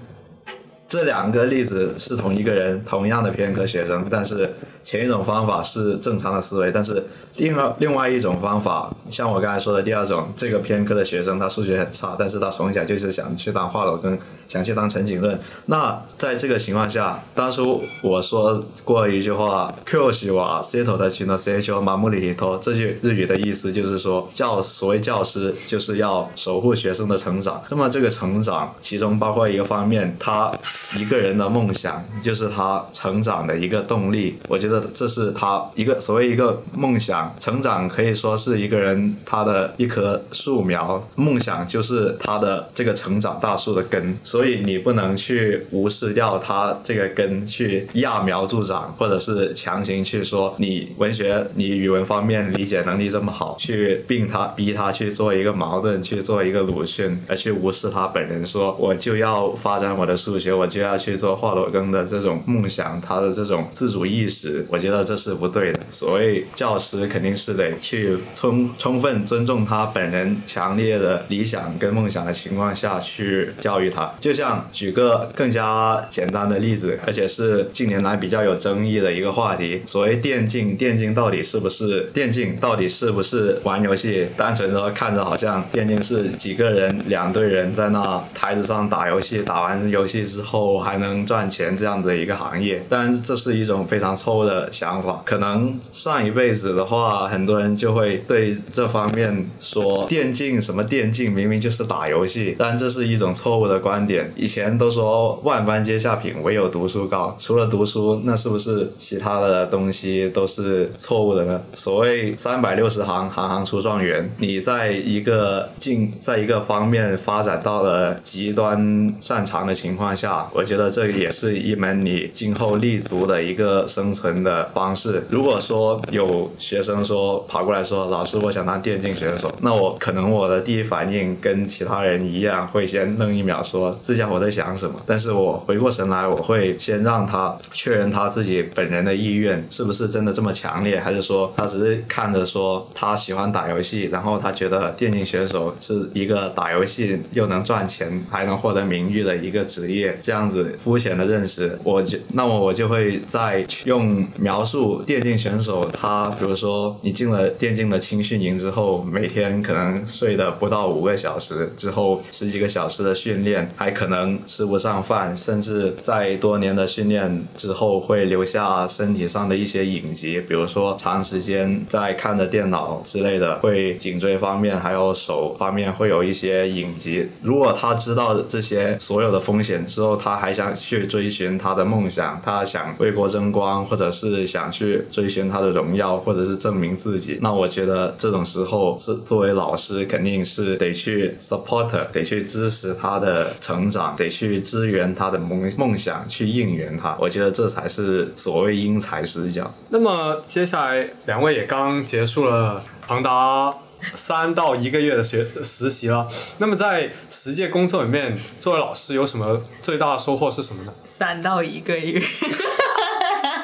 [0.88, 4.54] 这两个例子是同一个人，同样的偏科学生，但是
[4.88, 14.18] 前一种方法是正常的思维，但是另外另外一种方法，像我刚才说的第二种，这个偏科的学生他数学很差，但是他从小就是想去当华罗庚，
[14.48, 15.38] 想去当陈景润。
[15.66, 27.62] 那在这个情况下，当初我说过一句话 q 西瓦 seto 的群的 c h o 马木里头，这句日语的意思就是说教所谓教师就是要守护学生的成长。
[27.70, 30.50] 那么这个成长其中包括一个方面，他
[30.96, 34.40] 一个人的梦想就是他成长的一个动力。
[34.48, 44.18] 我觉得这是他一个所谓一个梦想成长，可以说是一个人他的一棵树苗，梦想就是他的这个成长大树的根。
[44.24, 65.80] 所以你不能去无视掉他这个根，去揠苗助长，或者是强行去说你文学、你语文方面理解能力这么好，去并他逼他去做一个矛盾，去做一个鲁迅，而去无视他本人说我就要发展我的数学，我就要去做华罗庚的这种梦想，他的这种自主意识，我觉得这是不对的。
[65.90, 74.14] 所谓教师肯定是得去充充分尊重他本人强烈的理想跟梦想的情况下去教育他。
[74.20, 82.56] 就像举个更加简单的例子，而且是近年来比较有争议的一个话题，所谓电竞，电竞到底是不是电竞？
[82.58, 84.28] 到底是不是玩游戏？
[84.36, 95.22] 单纯说看着好像电竞是几个人、两队人在那台子上打游戏，打完游戏之后还能赚钱这样的一个行业，但这是一种非常错误的的想法。
[95.26, 104.32] 可能上一辈子的话，很多人就会对这方面说电竞什么电竞，明明就是打游戏，但这是一种错误的观点。
[104.36, 111.62] 以前都说万般皆下品，唯有读书高，除了读书，那是不是其他的东西都是错误的呢？
[111.74, 114.30] 所谓三百六十行，行行出状元。
[114.38, 125.26] 你在一个进，在一个方面发展到了极端擅长的情况下，我觉得这也是一门你今后立足的一个生存的方式。
[125.30, 135.02] 如果说有学生说跑过来说，老师，我想当电竞选手，那我可能我的第一反应跟其他人一样，会先愣一秒，说这家伙在想什么。
[135.06, 177.28] 但是我回过神来，我会先让他确认他自己本人的意愿是不是真的这么强烈，还是说他只是看着说他喜欢打游戏，然后他觉得电竞选手是一个打游戏又能赚钱还能获得名誉的一个职业，这样子肤浅的认识，我就那么我就会在用描述电竞选手他，比如说你进了电竞的青训营之后，每天可能睡的不到五个小时，之后十几个小时的训练，还可能吃不上饭，甚至在多年的训练之后会留下身体上的一些隐疾，比如说长时间在看着电脑之类的，会颈椎方面还有手方面会有一些隐疾。
[177.42, 197.16] 如果他知道这些所有的风险之后，他还想去追寻他的梦想，他想为国争光，或者是想去追寻他的荣耀，或者是证明自己，那我觉得这种时候是作为老师肯定是得去 support，得去支持他的成长，得去支援他的梦梦想，去应援他。
[197.20, 199.72] 我觉得这才是所谓因材施教。
[199.90, 203.74] 那么接下来两位也刚结束了长达
[204.14, 206.28] 三到一个月的学实习了。
[206.60, 210.94] 那么在实践工作里面，作为老师有什么最大的收获是什么呢？
[211.04, 212.22] 三到一个月，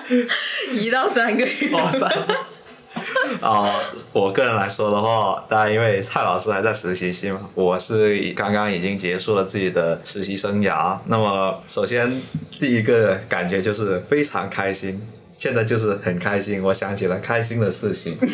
[0.74, 1.70] 一到三个月。
[1.72, 2.10] 哦，三。
[3.42, 3.80] 啊、
[4.12, 10.98] 我个人来说的话，当然因为蔡老师还在实习期嘛，我是刚刚已经结束了自己的实习生涯。
[11.08, 12.22] 那么，首先
[12.60, 15.02] 第一个感觉就是非常开心，
[15.44, 18.16] 现在就是很开心，我想起了开心的事情。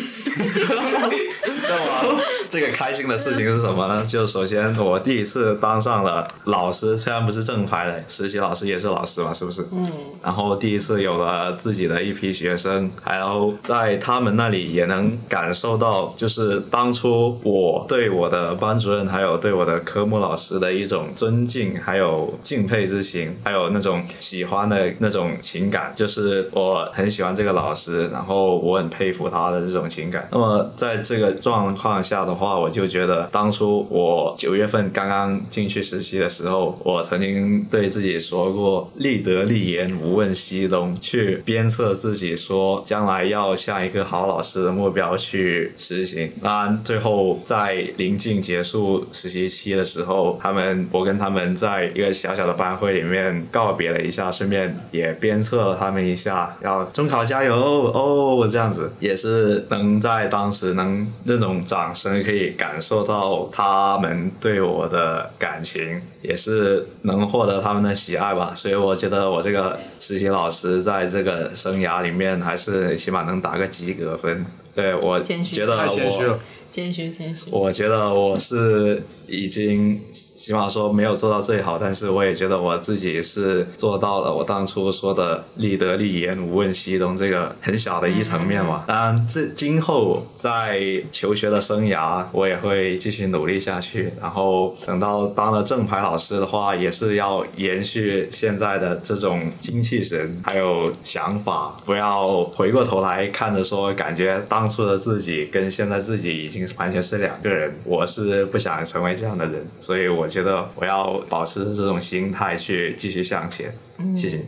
[1.68, 1.76] 那
[2.12, 4.04] 么这个开心的事情是什么呢？
[4.04, 9.62] 就首先我第一次当上了老师，虽然不是正牌的实习老师，也是老师嘛，是不是？
[9.72, 9.88] 嗯。
[10.22, 30.28] 然后第一次有了自己的一批学生，还有在他们那里也能感受到，就是当初我对我的班主任还有对我的科目老师的一种尊敬，还有敬佩之情，还有那种喜欢的那种情感，就是我很喜欢这个老师，然后我很佩服他的这种情感。
[30.30, 46.30] 那么在这个状况下的话，我就觉得当初我九月份刚刚进去实习的时候，我曾经对自己说过“立德立言，无问西东”，去鞭策自己说将来要向一个好老师的目标去实行。
[46.42, 68.52] 当然，最后在临近结束实习期的时候，他们我跟他们在一个小小的班会里面告别了一下，顺便也鞭策了他们一下，要中考加油哦，这样子也是能在当时能那种掌声可以感受到他们对我的感情，也是能获得他们的喜爱吧。
[68.54, 74.44] 所以我觉得我这个实习老师在这个生涯里面，还是起码能打个及格分。
[74.74, 76.38] 对我觉得太谦虚了我。
[76.70, 77.46] 谦虚谦虚。
[77.50, 80.00] 我觉得我是已经
[80.40, 88.84] 起码说没有做到最好，但是我也觉得我自己是做到了我当初说的立德立言，无问西东这个很小的一层面嘛。
[88.88, 90.80] 当然，这今后在
[91.10, 94.14] 求学的生涯，我也会继续努力下去。
[94.18, 107.78] 然后等到当了正牌老师的话，也是要延续现在的这种精气神还有想法，不要回过头来看着说，感觉当初的自己跟现在自己已经完全是两个人。
[107.84, 113.76] 我是不想成为这样的人，所以我觉得我要保持这种心态去继续向前。
[113.98, 114.46] 嗯谢谢。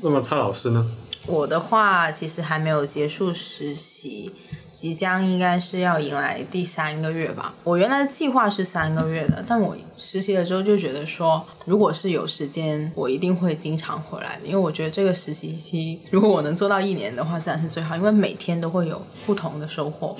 [0.00, 0.90] 那么蔡老师呢？
[1.28, 4.32] 我的话其实还没有结束实习，
[4.72, 7.54] 即将应该是要迎来第三个月吧。
[7.62, 20.16] 我原来的计划是三个月的，但我实习了之后就觉得说，如果是有时间，我一定会经常回来的，因为我觉得这个实习期，如果我能做到一年的话，自然是最好，因为每天都会有不同的收获。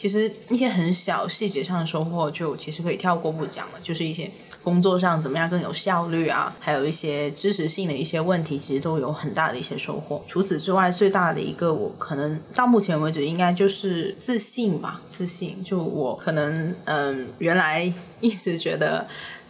[0.00, 4.30] 其实一些很小细节上的收获，就其实可以跳过不讲了，就是一些
[4.62, 10.24] 工作上怎么样更有效率啊，还有一些知识性的一些问题，其实都有很大的一些收获。
[10.26, 15.62] 除此之外，最大的一个我可能到目前为止应该就是自信吧，自信。
[15.62, 19.06] 就我可能嗯，原来一直觉得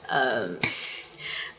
[0.09, 0.49] 呃。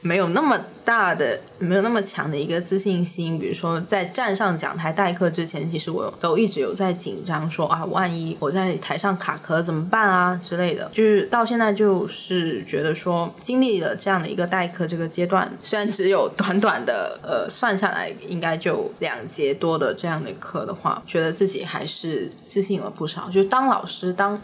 [0.01, 3.37] 没有那么大的，没有那么强的一个自信心。
[3.37, 10.89] 比如说，在站上讲台代课之前，其实我都一直有在紧张，说啊，万一我在台上卡壳怎么办啊之类的。
[10.91, 23.29] 就是到现在，就是觉得说，经历了这样的一个代课这个阶段，虽然只有短短的，呃，算下来应该就两节多的这样的课的话，觉得自己还是自信了不少。
[23.29, 24.41] 就当老师，当。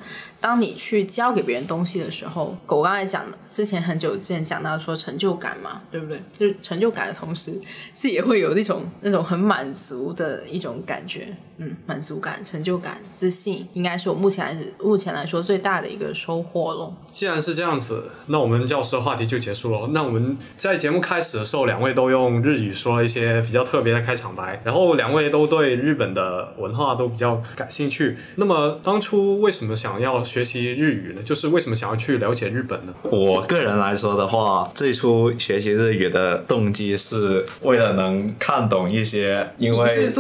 [0.48, 6.24] 当你去教给别人东西的时候，狗刚才讲的，之前很久之前讲到说成就感嘛，对不对？
[6.40, 7.52] 就是成就感的同时，
[7.94, 11.36] 自己也会有那种那种很满足的一种感觉。
[11.60, 16.96] 嗯，满足感、成就感、自信，应该是我目前来目前来说最大的一个收获咯。
[17.08, 19.88] 既然是这样子，那我们教师的话题就结束了。
[19.88, 28.16] 那我们在节目开始的时候，两位都用日语说了一些比较特别的开场白，然后两位都对日本的文化都比较感兴趣。
[28.36, 31.22] 那么当初为什么想要学习日语呢？
[31.24, 32.94] 就是为什么想要去了解日本呢？
[33.04, 40.12] 我个人来说的话，最初学习日语的动机是为了能看懂一些，因为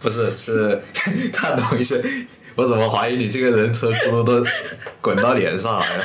[0.00, 0.56] 不是是。
[0.56, 0.80] 是
[1.32, 2.02] 看懂一些，
[2.56, 4.44] 我怎么怀疑你这个人车轱辘都
[5.00, 6.04] 滚到脸上来了？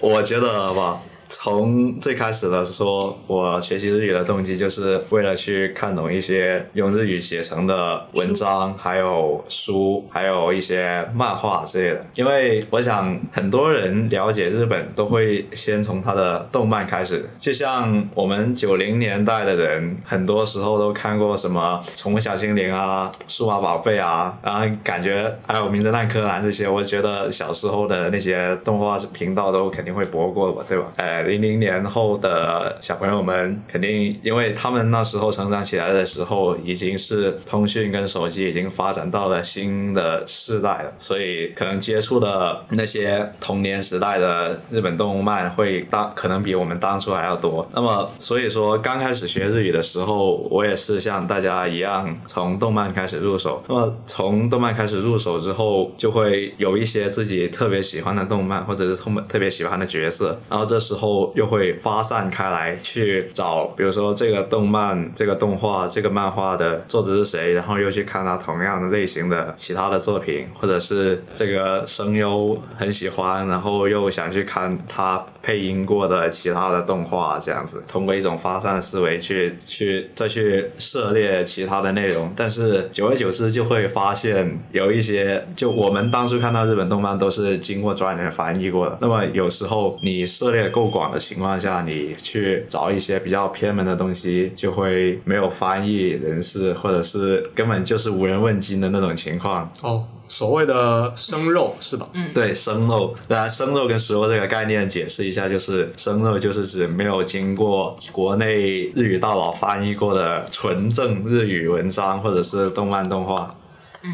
[0.00, 1.00] 我觉得吧。
[1.44, 12.06] 从最开始的说，我学习日语的动机就是为了去看懂一些用日语写成的文章，还有书，还有一些漫画之类的。
[12.14, 30.86] 因为我想很多人了解日本都会先从他的动漫开始，就像我们九零年代的人，很多时候都看过什么《宠物小精灵》啊、《数码宝贝》啊，然后感觉还有《名侦探柯南》这些，我觉得小时候的那些动画频道都肯定会播过吧，对吧？
[30.96, 31.33] 哎。
[31.38, 47.66] 零零年后的小朋友们肯定，因为他们那时候成长起来的时候，已经是通讯跟手机已经发展到了新的世代了，所以可能接触的那些童年时代的日本动漫会当可能比我们当初还要多。
[47.72, 53.62] 那么，所以说刚开始学日语的时候，我也是像大家一样从动漫开始入手。
[53.68, 61.23] 那么从动漫开始入手之后，就会有一些自己特别喜欢的动漫，或者是特特别喜欢的角色，然后这时候。
[61.34, 91.13] 又会发散开来去找，比如说这个动漫、这个动画、这个漫画的作者是谁，然后又去看他同样的类型的其他的作品，或者是这个声优很喜欢，然后又想去看他配音过的其他的动画，这样子，通过一种发散思维去去再去涉猎其他的内容，但是久而久之就会发现有一些，就我们当初看到日本动漫都是经过专人翻译过的，那么有时候你涉猎够广。
[91.14, 99.72] 的情况下，你去找一些比较偏门的东西，就会没有翻译人士，或者是根本就是无人问津的那种情况。
[99.80, 102.06] 哦，所谓的生肉是吧？
[102.12, 103.16] 嗯，对，生肉。
[103.26, 113.54] 当然，生肉跟熟肉这个概念解释一下，就是生肉就是指没有经过国内日语大佬翻译过的纯正日语文章或者是动漫动画。
[114.02, 114.12] 嗯。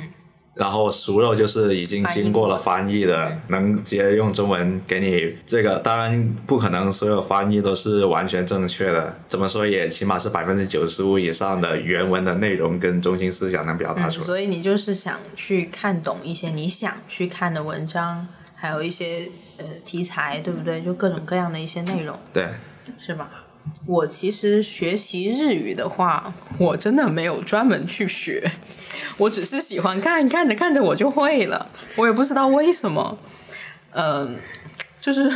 [0.61, 14.27] 然后熟肉就是已经经过了翻译的，能直接用中文给你这个，当然不可能所有翻译都是完全正确的，怎么说也起码是百分之九十五以上的原文的内容跟中心思想能表达出来。
[14.27, 20.83] 所以你就是想去看懂一些你想去看的文章，还有一些呃题材，对不对？
[20.83, 22.47] 就各种各样的一些内容，对，
[22.99, 23.40] 是吧？
[23.87, 28.51] 我其实学习日语的话，我真的没有专门去学，
[29.17, 33.19] 我只是喜欢看，看着看着我就会了，我也不知道为什么，
[33.93, 34.37] 嗯，
[34.99, 35.31] 就是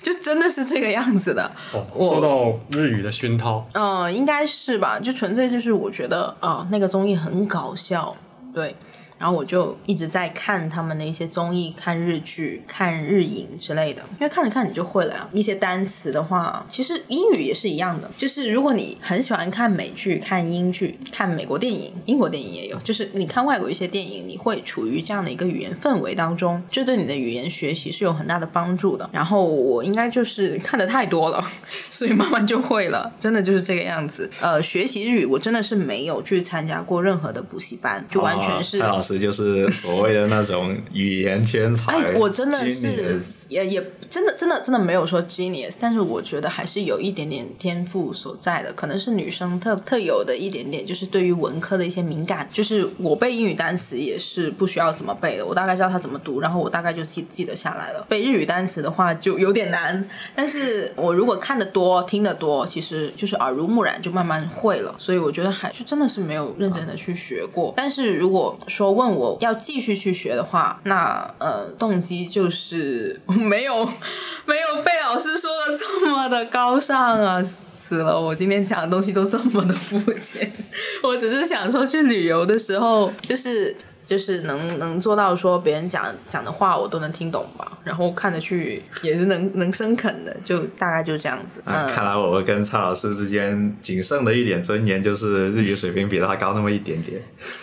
[0.00, 1.50] 就真的是这个样子的。
[1.72, 8.16] 哦，受到日语的熏陶，嗯，应该是吧，就纯粹就是我觉得啊，那个综艺很搞笑，
[8.54, 8.74] 对。
[9.20, 15.28] 然后我就一直在看他们的一些综艺、看日剧、看日影之类的，因为看着看你就会了呀。
[15.34, 29.10] 一些单词的话，其实英语也是一样的，就是如果你很喜欢看美剧、看英剧、看美国电影、英国电影也有，就是你看外国一些电影，你会处于这样的一个语言氛围当中，这对你的语言学习是有很大的帮助的。
[29.12, 31.44] 然后我应该就是看的太多了，
[31.90, 34.30] 所以慢慢就会了，真的就是这个样子。
[34.40, 38.80] 呃，学习日语我真的是没有去参加过任何的补习班，就完全是。
[39.10, 41.92] 师就是所谓的那种语言天才。
[41.92, 52.48] 哎，我真的是也也真的真的真的没有说 genius，但是我觉得还是有一点点天赋所在的，可能是女生特特有的一点点，就是对于文科的一些敏感。
[52.52, 58.06] 就是我背英语单词也是不需要怎么背的，我大概知道它怎么读，然后我大概就记记得下来了。
[58.08, 64.94] 背日语单词的话就有点难，但是我如果看的多、听的多，其实就是耳濡目染，就慢慢会了。
[64.98, 67.72] 所以我觉得还就真的是没有认真的去学过。
[67.76, 73.84] 但是如果说问我要继续去学的话，那呃动机就是没有
[74.44, 77.42] 没有被老师说的这么的高尚啊。
[77.90, 78.20] 死了！
[78.20, 80.52] 我今天讲的东西都这么的肤浅，
[81.02, 83.74] 我只是想说去旅游的时候，就是
[84.10, 91.62] 就是能能做到说别人讲讲的话我都能听懂吧，然后看得去也是能能生啃的，就大概就这样子。
[91.64, 97.22] 啊，嗯，看来我跟蔡老师之间仅剩的一点尊严，就是日语水平比他高那么一点点。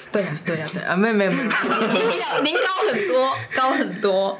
[0.09, 1.43] 对呀对呀对啊，没有没有没有，
[1.91, 2.01] 您
[2.45, 4.39] 您高很多，高很多。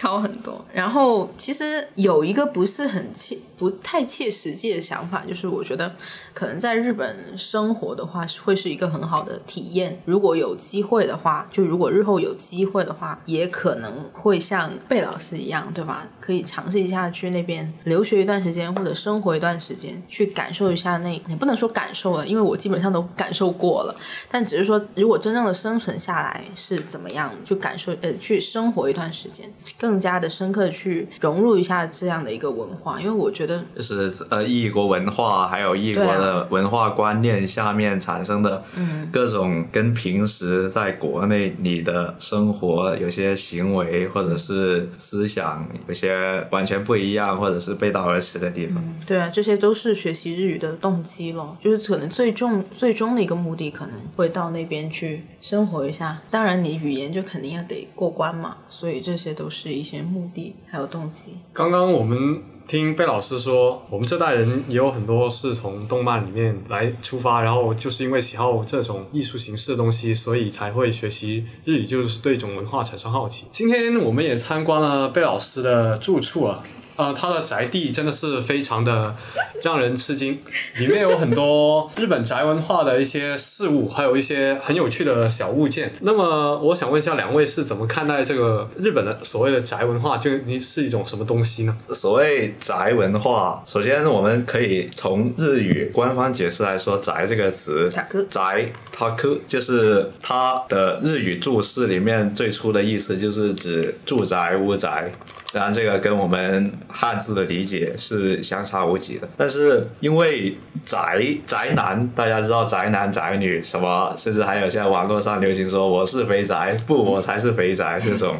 [0.00, 5.94] 高很多，然后其实有一个不是很切、不太切实际的想法，就是我觉得
[6.34, 10.00] 可能在日本生活的话，会是一个很好的体验。
[10.04, 16.06] 如果有机会的话，就如果日后有机会的话，也可能会像贝老师一样，对吧？
[16.20, 23.96] 可以尝试一下去那边留学一段时间，或者生活一段时间，去感受一下那也不能说感受了，因为我基本上都感受过了。
[24.30, 29.50] 但只是说，如果真正的生存下来是怎么样，就感受呃，去生活一段时间，
[29.98, 38.64] 加的深刻的去融入一下这样的一个文化，因为我觉得就是呃异国文化，还有异国的文化观念下面产生的
[39.12, 48.82] 各种跟平时在国内你的生活有些行为或者是思想有些完全不一样，或者是背道而驰的地方。
[49.06, 56.18] 对啊，这些都是学习日语的动机咯，就是可能最终最终的一个目的可能会到那边去生活一下。
[56.30, 61.32] 当然，你语言就肯定要得过关嘛，所以这些都是一些目的还有动机。
[61.52, 73.46] 刚刚我们听贝老师说，我们这代人也有很多是从动漫里面来出发，然后就是因为喜好这种艺术形式的东西，所以才会学习日语，就是对一种文化产生好奇。
[73.50, 76.64] 今天我们也参观了贝老师的住处啊。
[76.96, 79.14] 呃，它的宅地真的是非常的
[79.62, 80.38] 让人吃惊，
[80.78, 85.92] 里面有很多日本宅文化的一些事物，还有一些很有趣的小物件。
[86.00, 90.18] 那么，我想问一下两位是怎么看待这个日本的所谓的宅文化？
[90.18, 91.76] 就你是一种什么东西呢？
[91.90, 97.90] 所谓宅文化，首先我们可以从日语官方解释来说，“宅”这个词，
[98.30, 105.12] 宅 taku 就是它的日语注释里面最初的意思，就是指住宅、屋宅。
[105.56, 109.26] 当然，这个跟我们汉字的理解是相差无几的。
[109.38, 110.54] 但是因为
[110.84, 118.36] 宅宅男，大家知道宅男宅女什么，甚至还有现在网络上流行说我是肥宅，不我才是肥宅这种。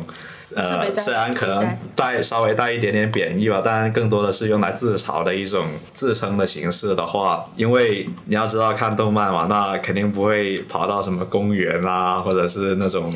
[0.54, 13.10] 呃虽然可能带稍微带一点点贬义吧，但更多的是用来自嘲的一种自称的形式的话，因为你要知道看动漫嘛，那肯定不会跑到什么公园啦，或者是那种。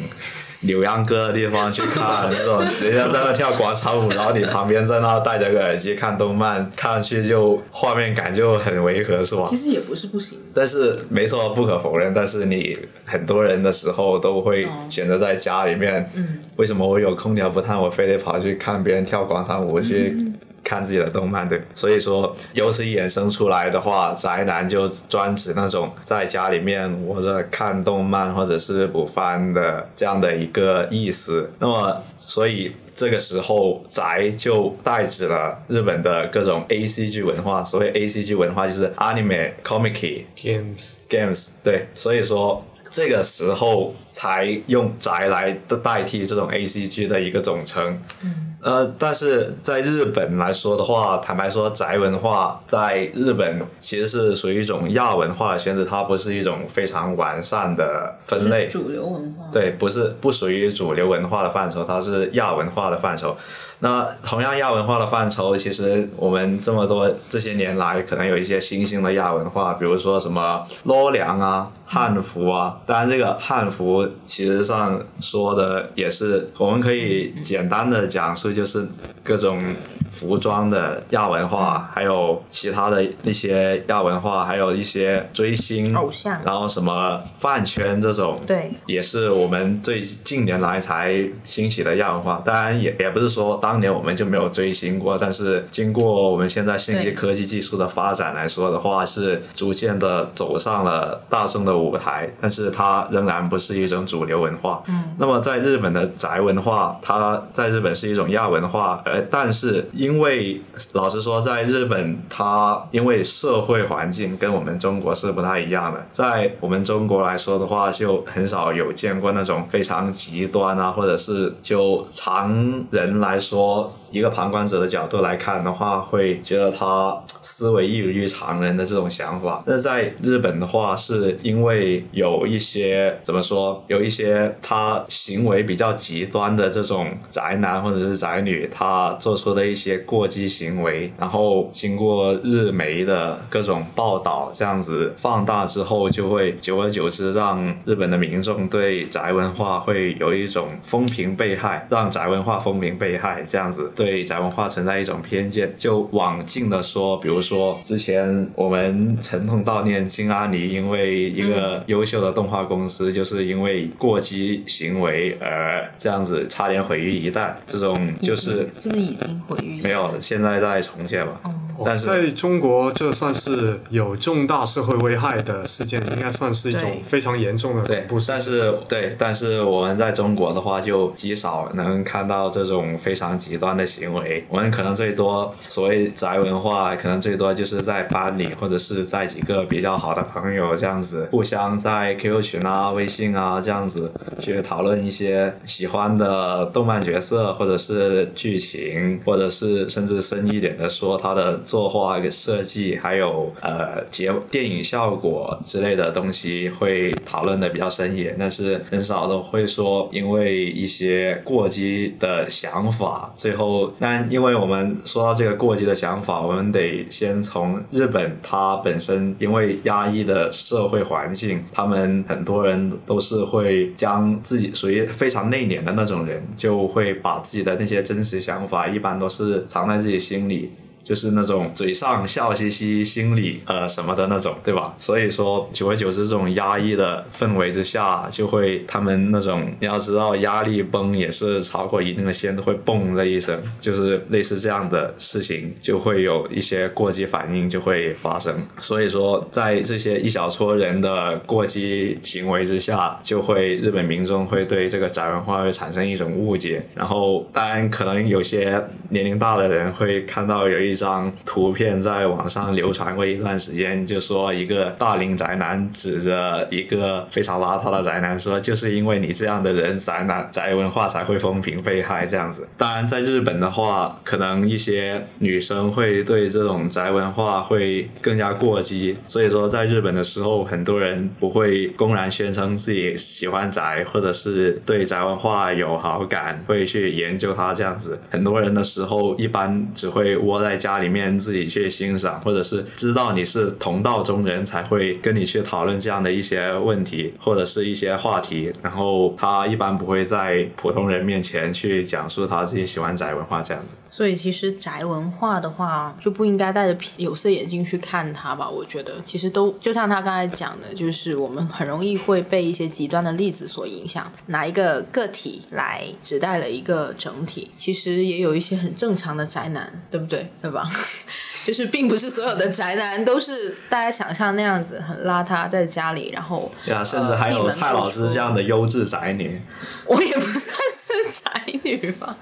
[0.63, 9.45] 扭秧歌的地方去看那种人家在那跳广场舞，然后你旁边在那戴着个耳机看动漫，看上去就画面感就很违和，是吧？
[9.49, 12.13] 其实也不是不行，但是没错，不可否认。
[12.13, 16.11] 但是你很多人的时候都会选择在家里面。
[16.15, 20.17] 嗯，为什么我有空调不烫，我非得跑去看别人跳广场舞去
[20.63, 21.49] 看自己的动漫？
[21.49, 31.51] 对，所以说由此衍生出来的话，宅男就专指那种在家里面窝着看动漫或者是补番的这样的一个意思。
[31.59, 37.65] 那么，所以这个时候宅就代指了日本的各种 A C G 文化。
[37.65, 45.53] 所谓 A C G 文化就是 anime、comic、Games，games，对，所以说这个时候才用宅来
[45.83, 47.99] 代替这种 A C G 的一个总称。
[48.23, 58.67] 嗯，呃，但是在日本来说的话，坦白说，宅文化在日本其实是属于一种亚文化的圈子，它不是一种非常完善的分类。
[58.67, 59.45] 主流文化。
[59.53, 63.37] 对，不是不属于主流文化的范畴，它是亚文化的范畴。
[63.83, 72.77] 那同样亚文化的范畴，其实我们这么多这些年来，可能有一些新兴的亚文化，比如说什么罗良啊、汉服啊。
[72.85, 78.87] 当然，这个汉服其实上说的也是，我们可以简单的讲述，就是
[79.23, 79.63] 各种
[80.11, 92.43] 服装的亚文化，还有其他的一些亚文化，还有一些追星偶像然后什么饭圈这种，对也是我们最近年来才兴起的亚文化。
[92.45, 104.83] 当然也也不是说当年我们就没有追星过，但是经过我们现在信息科技技术的发展来说的话，是逐渐的走上了大众的舞台，但是它仍然不是一种主流文化。
[104.87, 110.61] 嗯，那么在日本的宅文化，它在日本是一种亚文化，呃，但是因为
[110.93, 129.63] 老实说，在日本它因为社会环境跟我们中国是不太一样的，在我们中国来说的话，就很少有见过那种非常极端啊，或者是就常人来说，一个旁观者的角度来看的话，会觉得他思维异于常人的这种想法。
[129.67, 155.73] 那在日本的话，是因为有一些怎么说，有一些他行为比较极端的这种宅男或者是宅女，他做出的一些过激行为，然后经过日媒的各种报道，这样子放大之后，就会久而久之让日本的民众对宅文化会有一种风评被害，让宅文化风评被害，这样子对宅文化存在一种偏见。
[155.77, 171.41] 就往近的说，比如说之前我们沉痛悼念金阿尼，因为一个优秀的动画公司，就是因为过激行为而这样子差点毁于一旦，这种就是是不是已经毁于没有，现在在重建了。
[171.83, 178.35] 但是在中国，这算是有重大社会危害的事件，应该算是一种非常严重的对恐怖，事件。
[178.35, 184.45] 但是对，但是我们在中国的话，就极少能看到这种非常极端的行为。
[184.51, 230.71] 我们可能最多所谓宅文化，可能最多就是在班里，或者是在几个比较好的朋友这样子，互相在 QQ 群啊、微信啊这样子去讨论一些喜欢的动漫角色，或者是剧情，或者是甚至深一点的说它的作画一个设计，还有呃节电影效果之类的东西会讨论的比较深一点，但是很少都会说因为一些过激的想法，最后，但因为我们说到这个过激的想法，我们得先从日本它本身因为压抑的社会环境，他们很多人都是会将自己属于非常内敛的那种人，就会把自己的那些真实想法，一般都是藏在自己心里。
[231.11, 234.95] 就是那种嘴上笑嘻嘻，心里呃什么的那种，对吧？
[234.97, 248.55] 所以说，久而久之，这种压抑的氛围之下，就会他们那种你要知道，压力崩也是超过一定的线都会嘣的一声，就是类似这样的事情，就会有一些过激反应就会发生。
[248.79, 256.81] 所以说，在这些一小撮人的过激行为之下，就会日本民众会对这个宅文化会产生一种误解。
[256.95, 272.69] 然后，当然可能有些年龄大的人会看到有一张图片在网上流传过一段时间，就说一个大龄宅男指着一个非常邋遢的宅男说：“就是因为你这样的人，宅男宅文化才会风评被害。”这样子。
[272.77, 288.21] 当然，在日本的话，可能一些女生会对这种宅文化会更加过激，所以说在日本的时候，很多人不会公然宣称自己喜欢宅，或者是对宅文化有好感，会去研究它这样子。
[288.31, 298.73] 很多人的时候，一般只会窝在家里面自己去欣赏，或者是知道你是同道中人才会跟你去讨论这样的一些问题或者是一些话题。
[298.83, 303.95] 然后他一般不会在普通人面前去讲述他自己喜欢宅文化这样子。
[304.11, 308.69] 所以其实宅文化的话，就不应该戴着有色眼镜去看它吧？
[308.69, 317.71] 我觉得其实都就像他刚才讲的，就是我们很容易会被一些极端的例子所影响，拿一个个体来指代了一个整体。
[317.77, 320.49] 其实也有一些很正常的宅男，对不对？
[320.71, 320.89] 对吧？
[321.65, 329.61] 就是并不是所有的宅男都是大家想象那样子很邋遢，在家里，然后对啊，甚至还有蔡老师这样的优质宅女。
[330.07, 332.37] 我也不算是宅女吧，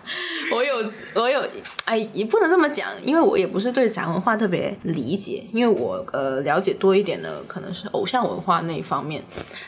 [0.54, 1.44] 我有我有，
[1.84, 9.22] 哎，也不能这么讲，因为我也不是对宅文化特别理解，因为我呃了解多一点的可能是偶像文化那一方面。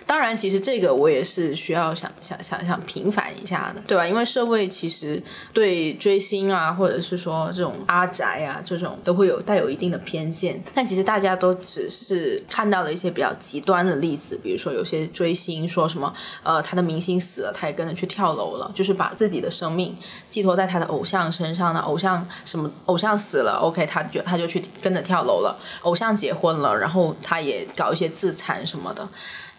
[0.07, 4.07] 当然，其实这个我也是需要想想想想平反一下的，对吧？
[4.07, 5.23] 因为社会其实
[5.53, 16.13] 对追星啊，或者是说这种阿宅啊这种都会有带有一定的偏见，但其实大家都只是看到了一些比较极端的例子，比如说有些追星说什么
[16.43, 19.97] 呃他的明星死了，他也跟着去跳楼了，就是把自己的生命
[20.29, 21.81] 寄托在他的偶像身上呢。
[21.81, 25.59] 偶像什么偶像死了，OK，他就他就去跟着跳楼了。
[25.83, 29.09] 偶像结婚了，然后他也搞一些自残什么的。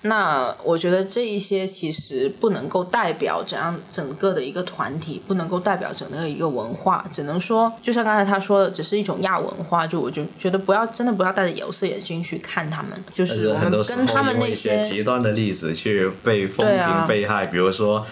[0.04, 9.86] 那我觉得这一些其实不能够代表怎样整个的一个团体，不能够代表整个一个文化，只能说就像刚才他说的，只是一种亚文化。
[9.86, 18.06] 就我就觉得不要真的不要戴着有色眼镜去看他们，就是我们跟他们那些极端的例子去被风评被害，比如说。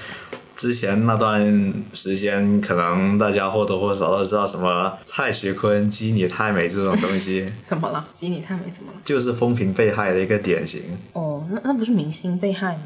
[0.59, 8.05] 之前那段时间，可能大家或多或少都知道什么蔡徐坤、基你太美这种东西， 怎么了？
[8.13, 8.99] 基你太美怎么了？
[9.05, 10.81] 就是风评被害的一个典型。
[11.13, 12.81] 哦，那那不是明星被害吗？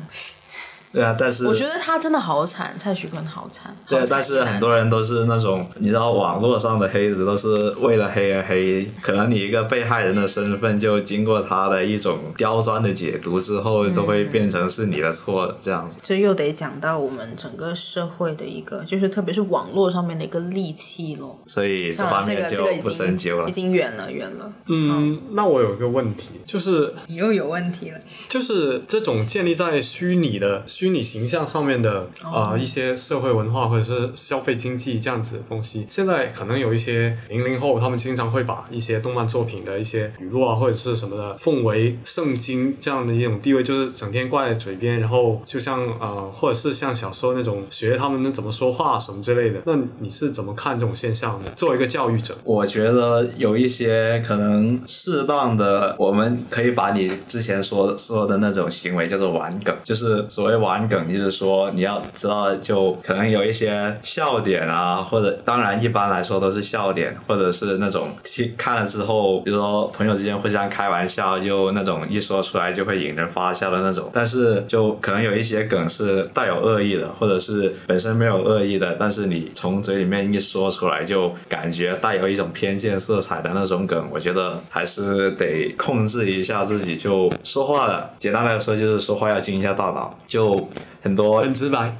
[0.93, 3.75] 对啊，但是我觉得他真的好惨，蔡徐坤好惨。
[3.87, 8.87] 对好，惨但是很多人都是那种，你知道，网络上的黑子都是为了黑而黑。
[9.01, 15.99] 可能你一个被害人的身份，就经过他的一种刁钻的解读之后，都会变成是你的错这样子。
[16.03, 21.39] 这又得讲到我们整个社会的一个，就是特别是网络上面的一个戾气咯。
[21.47, 23.69] 所以这方面就不深究了经已。
[23.69, 27.97] 经远了远了，嗯，那我有一个问题，就是你又有问题了。
[28.27, 49.61] 就是这种建立在虚拟的虚拟形象上面的啊、呃一些社会文化或者是消费经济这样子的东西，现在可能有一些零零后，他们经常会把一些动漫作品的一些语录啊或者是什么的奉为圣经这样的一种地位，就是整天挂在嘴边，然后就像呃或者是像小时候那种学他们怎么说话什么之类的。
[49.65, 51.51] 那你是怎么看这种现象的？
[51.51, 74.09] 作为一个教育者，我觉得有一些可能适当的，我们可以把你之前说说的那种行为叫做玩梗，就是所谓玩玩梗，就是说你要知道，就可能有一些笑点啊，或者当然一般来说都是笑点，或者是那种听看了之后，比如说朋友之间互相开玩笑，就那种一说出来就会引人发笑的那种。
[74.11, 86.97] 但是就可能有一些梗是带有恶意的，或者是本身没有恶意的，但是你从嘴里面一说出来，就感觉带有一种偏见色彩的那种梗，我觉得还是得控制一下自己。
[86.97, 90.17] 就说话了，简单来说就是说话要经一下大脑。
[90.25, 90.55] 就
[91.01, 91.95] 很多很直白。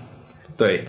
[0.56, 0.86] 对，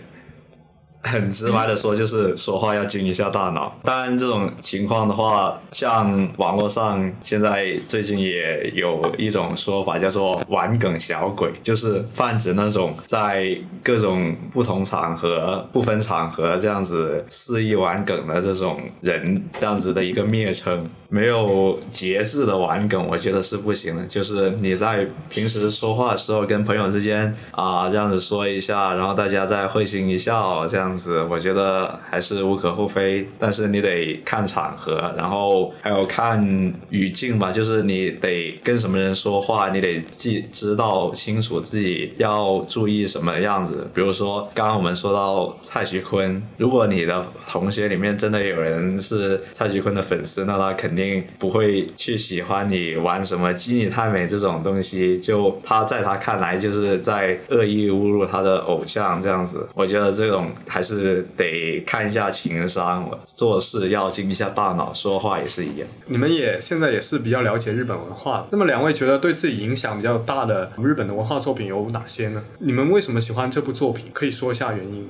[1.01, 3.75] 很直白的说，就是说话要经一下大脑。
[3.83, 20.87] 当然，这种情况的话，像网络上现在最近也有一种说法叫做“玩梗小鬼”，就是泛指那种在各种不同场合、不分场合这样子肆意玩梗的这种人，这样子的一个蔑称。
[21.15, 24.03] 没有节制的玩梗，我觉得是不行的。
[24.05, 33.25] 就是你在平时说话的时候，跟朋友之间啊、这样子说一下，然后大家再会心一笑，这样子，我觉得还是无可厚非。
[33.39, 36.45] 但是你得看场合，然后还有看
[36.89, 43.87] 语境吧，就是你得跟什么人说话，你得记知道清楚自己要注意什么样子。
[43.93, 51.04] 比如说，刚刚我们说到蔡徐坤，如果你的同学里面真的有人是蔡徐坤的粉丝，那他肯定
[51.39, 55.19] 不会去喜欢你玩什么基尼太美这种东西。
[55.19, 59.67] 就他在他看来，就是在恶意侮辱他的偶像这样子。
[59.73, 65.87] 我觉得这种还是得看一下情商，做事要经一下大脑，说话也是一样。
[66.07, 72.43] 你们也现在也是比较了解日本文化，那么两位觉得对自己影响比较大的日本的文化作品有哪些呢？
[72.59, 74.05] 你们为什么喜欢这部作品？
[74.13, 75.07] 可以说一下原因。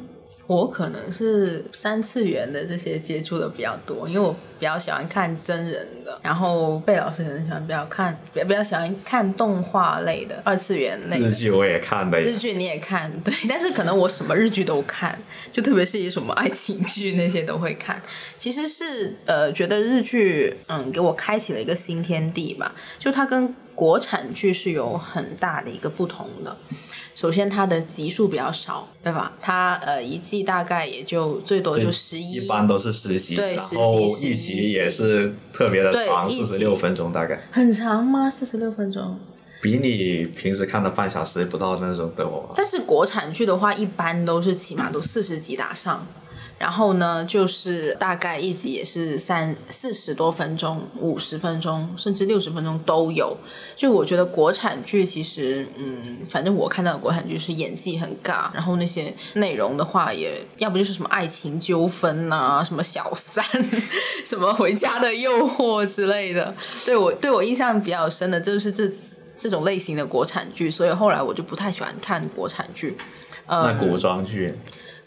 [0.48, 11.32] 我可能是三次元的这些接触的比较多，因为我比较喜欢看真人的，然后贝老师可能喜欢比较看，比较比较喜欢看动画类的、二次元类的日。
[11.34, 15.18] 剧我也看呗，日剧你也看，对，但是可能我什么日剧都看，
[15.52, 18.00] 就特别是一什么爱情剧那些都会看。
[18.38, 26.56] 其实是呃，觉得日剧嗯给我开启了一个新天地吧，就它跟国产剧是有很大的一个不同的。
[27.16, 29.32] 首先，它的集数比较少，对吧？
[29.42, 38.30] 它呃一季大概也就最多就十一，一般都是十集，然对十集后一一集也是特别的长，四十六分钟大概，很长吗？
[38.30, 39.18] 四十六分钟。
[39.62, 42.54] 比你平时看的半小时不到那种的哦。
[42.56, 46.06] 但是国产剧的话，一般都是起码都四十集打上，
[46.58, 53.36] 然后呢，就是大概一集也是三四十多分钟、五十分钟，甚至六十分钟都有。
[53.76, 63.44] 就我觉得国产剧其实，嗯，反正我看到的国产剧是演技很尬，然后那些内容的话也，要不就是什么爱情纠纷呐、什么小三，
[64.24, 66.56] 什么回家的诱惑之类的。
[66.86, 68.90] 对我对我印象比较深的就是这
[69.36, 72.96] 这种类型的国产剧，所以后来我就不太喜欢看国产剧。
[73.48, 74.52] 呃那古装剧，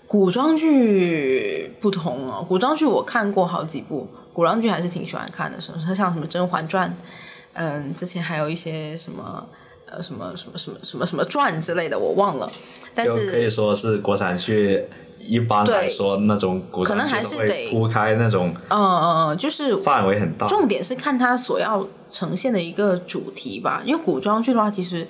[0.09, 6.89] 古装剧不同哦，古装剧我看过好几部，古装剧还是挺喜欢看的，什么像什么《甄嬛传》，
[7.53, 9.47] 嗯，之前还有一些什么
[9.87, 12.51] 呃什么什么什么什么什么传之类的，我忘了，
[12.95, 14.85] 但是可以说是国产剧。
[15.21, 20.47] 一般来说，那种古装可能还剧都会是得铺开那种嗯嗯嗯，就是范围很大。
[20.47, 25.07] 重点是看它所要呈现的一个主题吧，因为古装剧的话，其实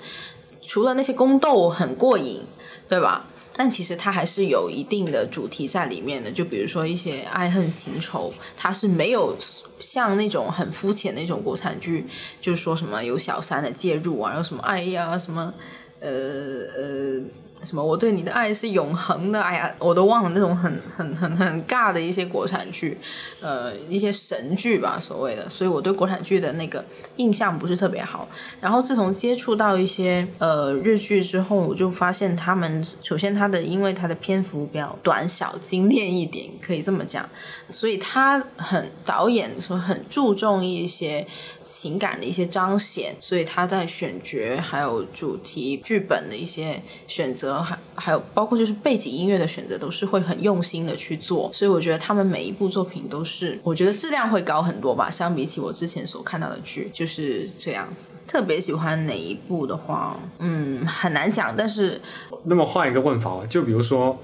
[0.61, 2.41] 除了那些宫斗很过瘾，
[2.89, 3.27] 对吧？
[3.53, 9.35] 但其实它还是有一定的主题在里面的，就比如说一些爱恨情仇，它是没有
[9.79, 12.05] 像那种很肤浅的那种国产剧，
[12.39, 15.53] 就是说什么有小三的介入啊，有什么爱呀什么
[15.99, 17.21] 呃呃
[17.63, 22.97] 什么我对你的爱是永恒的，哎呀，我都忘了那种很很很很尬的一些国产剧，
[23.41, 26.83] 呃，一些神剧吧，所谓的，所以我对国产剧的那个
[27.17, 28.27] 印象不是特别好。
[28.61, 37.27] 然后自从接触到一些呃日剧之后，我就发现他们首先它的因为它的篇幅比较短小精炼一点，可以这么讲，
[37.69, 41.25] 所以他很导演说很注重一些
[41.61, 51.49] 情感的一些彰显，所以他在选角还有主题剧本的一些选择，还还有包括就是背景音乐的选择，都是会很用心的去做。
[51.53, 58.11] 所以我觉得他们每一部作品都是，我觉得质量会高很多吧，相比起我之前所看到的剧就是这样子。
[58.27, 61.99] 特别喜欢哪一部的话，嗯，很难讲，但是
[62.43, 64.17] 那么换一个问法，就比如说，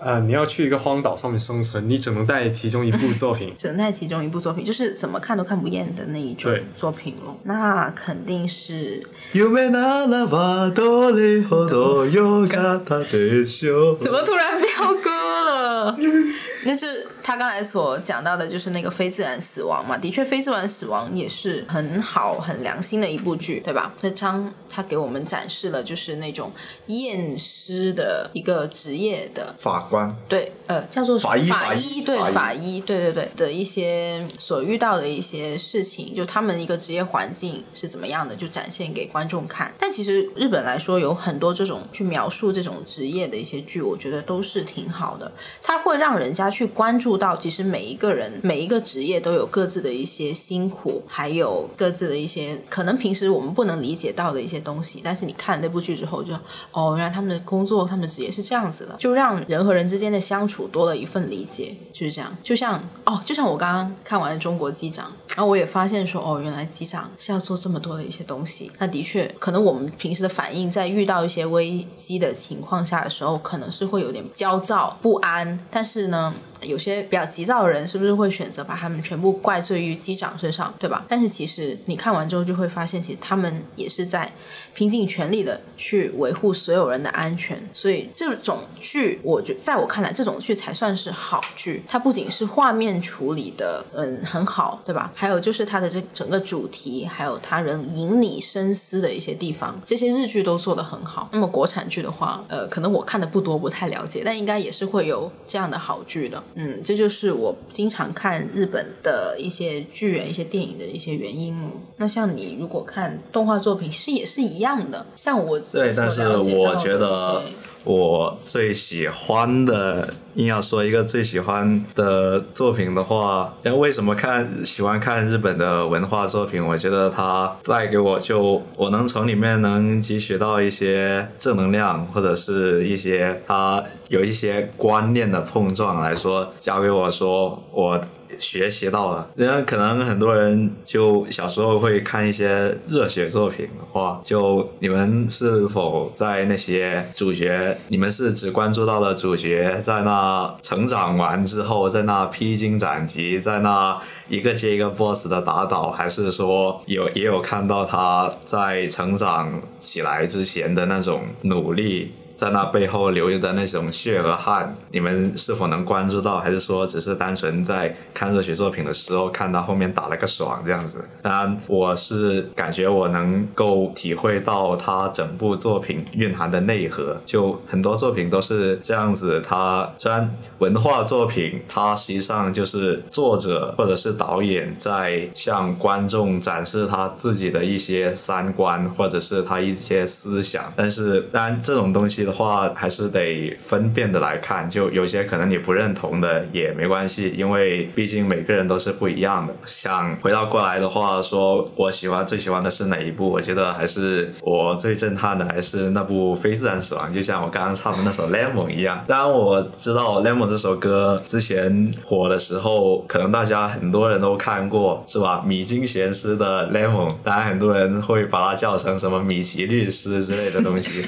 [0.00, 7.38] 呃，你要去一个荒岛上面生存，你只能带其中一部作品， 只能在其中一部作品，就是怎么看都看不厌的那一种对作品咯。
[7.44, 15.96] 那肯定是夢ならばどれほど良かったでしょ う怎么突然飙歌了？
[16.64, 19.97] 那就是 他刚才所讲到的，就是那个非自然死亡嘛。
[19.97, 23.93] 的确，非自然死亡也是很好、很良心的一部剧，对吧？
[23.99, 26.51] 这张他给我们展示了就是那种
[26.87, 39.73] 验尸的一个职业的法官对，呃，叫做法医法法医对法医法医，对对对的一些所遇到的一些事情，就他们一个职业环境是怎么样的，就展现给观众看。
[39.77, 45.31] 但其实日本来说，有很多这种去描述这种职业的一些剧，我觉得都是挺好的。
[45.61, 55.01] 它会让人家去关注到，其实每一个人每一个职业都有各自的一些辛苦，还有各自的一些可能平时我们不能理解到的一些东西。
[55.03, 56.33] 但是你看那部剧之后就，
[56.71, 62.35] 哦，原来他们的工作、他们的职业是这样子的，就让人和人之间的相处多了一份理解，就是这样。
[62.43, 68.71] 就像哦，就像我刚刚看完《中国机长》，然后我也发现说，哦，原来机长是要做这么多的一些东西。
[68.77, 75.59] 那的确，可能我们平时的反应，在遇到一些危机的情况下的时候，可能是会有点焦躁不安。
[75.69, 81.05] 但是呢，有些比较急躁的人，是不是会选择把他们全部怪罪于机长身上，对吧？
[81.07, 84.31] 但是其实你看完之后，就会发现，其实他们也是在
[84.73, 87.61] 拼尽全力的去维护所有人的安全。
[87.73, 91.83] 所以这种剧，我觉在我看来，这种剧才算是好剧。
[91.87, 95.11] 它不仅是画面处理的，嗯，很好，对吧？
[95.15, 101.29] 还有就是它的这整个主题，还有它能引你深思的一些地方，这些日剧都做得很好。
[101.31, 106.41] 那么国产剧的话，呃，可能我看的不多，不太了解，但应该也是会有这样的好剧的。
[106.55, 111.69] 嗯，这就是我经常看日本的一些剧啊、一些电影的一些原因哦。
[111.97, 115.05] 那像你如果看动画作品，其实也是一样的。
[115.15, 126.65] 像我对，但是我觉得对我最喜欢的，硬要说一个最喜欢的作品的话，因为为什么看喜欢看日本的文化作品？
[126.65, 137.99] 我觉得它带给我就我能从里面能汲取到一些正能量，或者是一些它有一些观念的碰撞来说，教给我说我。
[138.41, 162.13] 学习到了，因为可能很多人就小时候会看一些热血作品的话，就你们是否在那些主角，你们是只关注到了主角在那成长完之后，在那披荆斩棘，在那一个接一个 BOSS 的打倒，还是说有也有看到他在成长起来之前的那种努力？
[162.41, 171.05] 在那背后流的那种血和汗，你们是否能关注到，还是说只是单纯在看热血作品的时候看到后面打了个爽这样子？
[171.21, 179.39] 当然，我是感觉我能够体会到他整部作品蕴含的内核，就很多作品都是这样子。
[179.39, 194.69] 它虽然文化作品，它实际上就是作者或者是导演在向观众展示他自己的一些三观，或者是他一些思想，但是当然这种东西的话，还是得分辨的来看。
[194.69, 199.53] 就有些可能你不认同的也没关系，因为毕竟每个人都是不一样的。
[199.65, 203.29] 想回到过来的话，说我喜欢最喜欢的是哪一部？
[203.29, 209.03] 我觉得还是我最震撼的还是那部《非自然死亡》，就像我刚刚唱的那首《Lemon》一样。
[209.07, 215.43] 当然我知道《Lemon》这首歌之前火的时候，可能大家很多人都看过，是吧？
[215.45, 221.05] 米津玄师的《Lemon》，当然很多人会把它叫成什么米奇律师之类的东西。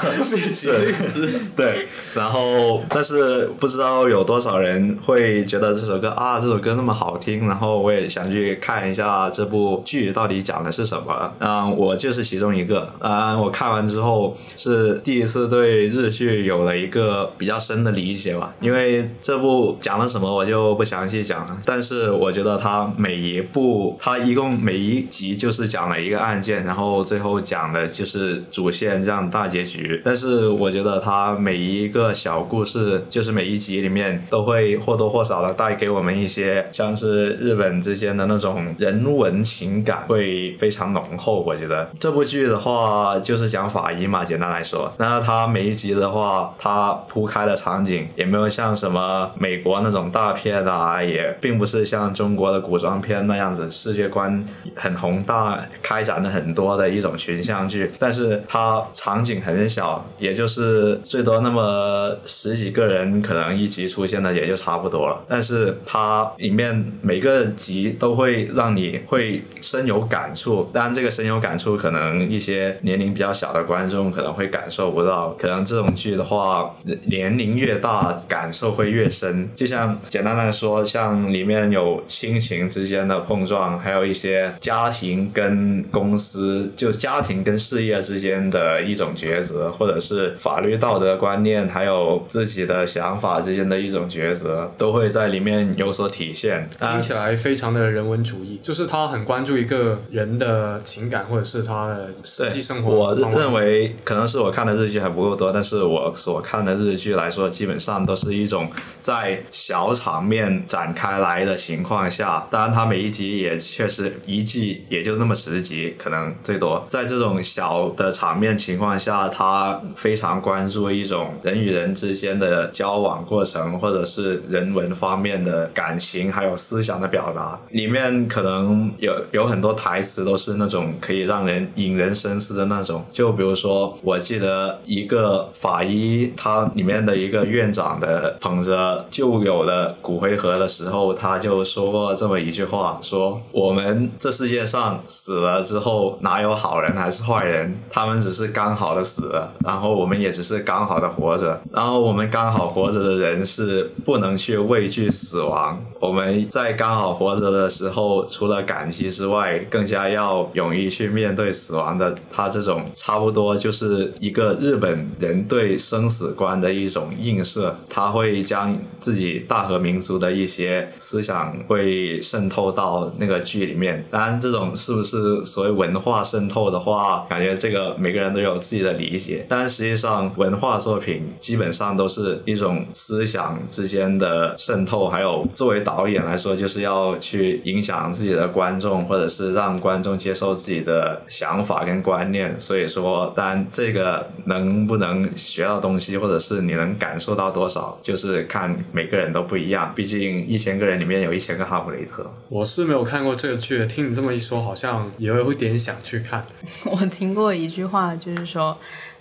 [0.54, 11.34] 是，对，然后但是不知道有多少人会觉得这首歌啊，这首歌那么好听，然后我也想去看一下这部剧到底讲的是什么。
[11.40, 12.92] 嗯，我就是其中一个。
[13.00, 29.77] 嗯，我看完之后是第一次对日剧有了一个比较深的理解吧，因为这部讲了什么我就不详细讲了，但是我觉得它每一部，它一共每一集就是讲了一个案件，然后最后讲的就是主线这样大结局。
[29.78, 41.42] 局，但是我觉得它每一个小故事，就是每一集里面都会或多或少的带给我们一些像是日本之间的那种人文情感，会非常浓厚。
[41.42, 41.88] 我觉得。
[42.00, 54.44] 这部剧的话就是讲法医嘛，简单来说，那它每一集的话，它铺开的场景也没有像什么美国那种大片啊，也并不是像中国的古装片那样子世界观
[54.76, 65.24] 很宏大，开展了很多的一种群像剧，但是它场景很小，也就是最多那么十几个人，可能一集出现的也就差不多了。
[65.28, 75.32] 但是它里面每个集都会让你会深有感触，当然这个深有感触，可能一些年龄比较小的观众可能会感受不到。
[75.38, 76.76] 可能这种剧的话，
[77.06, 79.50] 年龄越大，感受会越深。
[79.56, 96.70] 就像简单来说，像里面有亲情之间的碰撞，还有一些家庭跟公司，就家庭跟事业之间的一种抉择，或者是法律道德观念，还有自己的想法之间的一种抉择，都会在里面有所体现。
[96.80, 102.96] 听起来非常的人文主义，就是他很关注一个人的情感，或者是他的实际生活。
[102.96, 108.70] 我认为可能是我看的日剧还不够多，但是我所看的日剧来说，基本上都是一种
[109.00, 116.86] 在小场面展开来的情况下，当然他每一集也确实一季也就那么十集，可能最多。
[116.90, 127.58] 在这种小的场面情况下，他非常关注一种人与人之间的交往过程，或者是人文方面的感情，还有思想的表达。
[127.70, 133.06] 里面可能有有很多台词都是那种可以让人引人深思的那种。
[133.10, 147.74] 就比如说，我记得一个法医，他里面的一个院长的捧着旧有的骨灰盒的时候，他就说过这么一句话：说我们这世界上死了之后，哪有好人还是坏人？
[147.90, 151.60] 他们只是刚好的死了，然后我们也只是刚好的活着。
[151.72, 155.82] 然后我们刚好活着的人是不能去畏惧死亡。
[156.00, 162.16] 我们在刚好活着的时候，除了感激之外，更加要勇于去面对死亡的。
[162.32, 167.76] 他这种差不多就是一个日本人对生死观的一种映射。
[167.90, 174.04] 他会将自己大和民族的一些思想会渗透到那个剧里面。
[174.12, 179.27] 当然，这种是不是所谓文化渗透的话，感觉这个每个人都有自己的理解。
[179.50, 192.56] 但实际上，文化作品基本上都是一种思想之间的渗透，还有作为导演来说，就是要去影响自己的观众，或者是让观众接受自己的想法跟观念。
[192.60, 199.92] 所以说，当然这个能不能学到东西，或者是你能感受到多少，就是看每个人都不一样。
[199.96, 202.30] 毕竟一千个人里面有一千个哈姆雷特。
[202.50, 206.46] 我是没有看过这个剧，听你这么一说，好像也有点想去看。
[206.86, 208.78] 我听过一句话，就是说。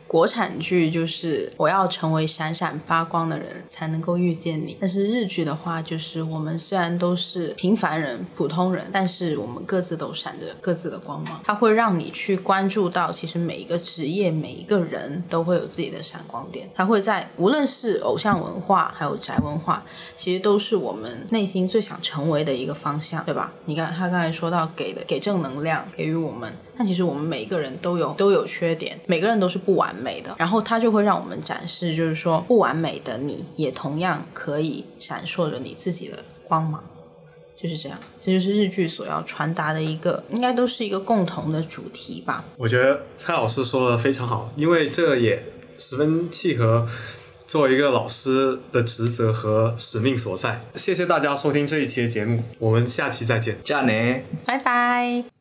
[0.06, 11.40] 国产剧就是我要成为闪闪发光的人才能够遇见你，但是日剧的话，就是我们虽然都是平凡人、普通人，但是我们各自都闪着各自的光芒。
[11.44, 16.70] 它会让你去关注到，其实每一个职业、每一个人都会有自己的闪光点。
[16.74, 19.82] 它会在无论是偶像文化还有宅文化，
[20.14, 23.52] 其实都是我们内心最想成为的一个方向，对吧？
[23.64, 26.52] 你看他刚才说到给的给正能量，给予我们。
[26.76, 30.34] 但其实我们每一个人都有都有缺点，每个人都是不完美的。
[30.38, 36.82] 然后它就会让我们展示，就是说不完美的你也同样可以闪烁着你自己的光芒，
[37.60, 37.98] 就是这样。
[38.20, 42.44] 这就是日剧所要传达的一个，应该都是一个共同的主题吧。
[42.56, 45.42] 我觉得蔡老师说的非常好，因为这也
[45.78, 46.86] 十分契合
[47.46, 50.60] 作为一个老师的职责和使命所在。
[50.74, 53.58] 谢谢大家收听这一期的节目，我们下期再见。
[53.62, 53.92] 加呢，
[54.44, 55.35] 拜拜。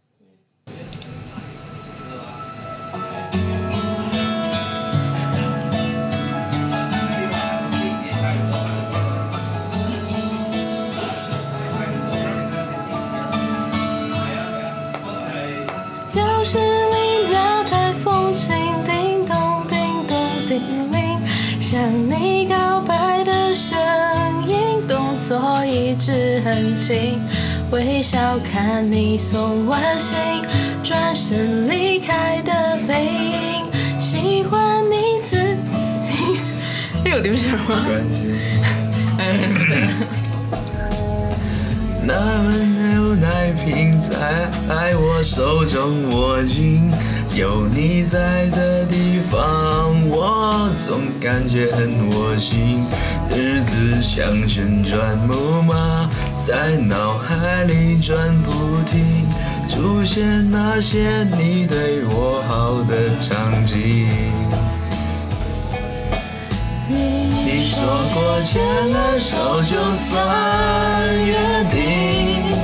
[25.98, 27.20] 直很轻，
[27.72, 30.16] 微笑看你送完信，
[30.84, 33.66] 转身离开的背影，
[34.00, 35.56] 喜欢你自
[36.02, 36.14] 己。
[37.06, 37.60] 哎，有点什么？
[42.08, 42.14] 那
[42.44, 42.50] 温
[42.90, 46.92] 牛奶瓶在我手中握紧，
[47.36, 52.80] 有你在的地方我总感觉很窝心
[53.30, 56.10] 日子像旋转木马
[56.48, 59.28] 在脑海里转不停
[59.68, 64.07] 出现那些你对我好的场景。
[66.88, 67.84] 你说
[68.14, 71.36] 过牵了手就算约
[71.70, 72.56] 定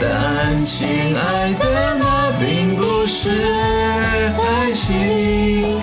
[0.00, 3.30] 但亲爱的那并不是
[4.38, 5.80] 爱情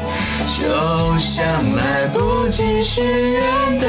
[0.52, 3.88] 就像来不及许愿的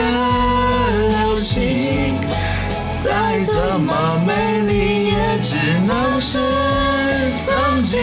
[1.08, 2.18] 流星
[3.02, 5.54] 再怎么美丽也只
[5.86, 6.38] 能是
[7.44, 8.00] 曾经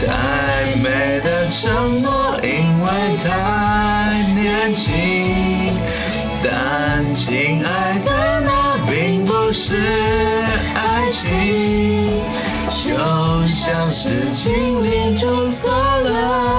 [0.00, 2.88] 太美的承诺因为
[3.22, 5.76] 太年轻
[6.42, 10.49] 但亲爱的那并不是
[13.72, 15.70] 像是情理中错
[16.02, 16.49] 乱。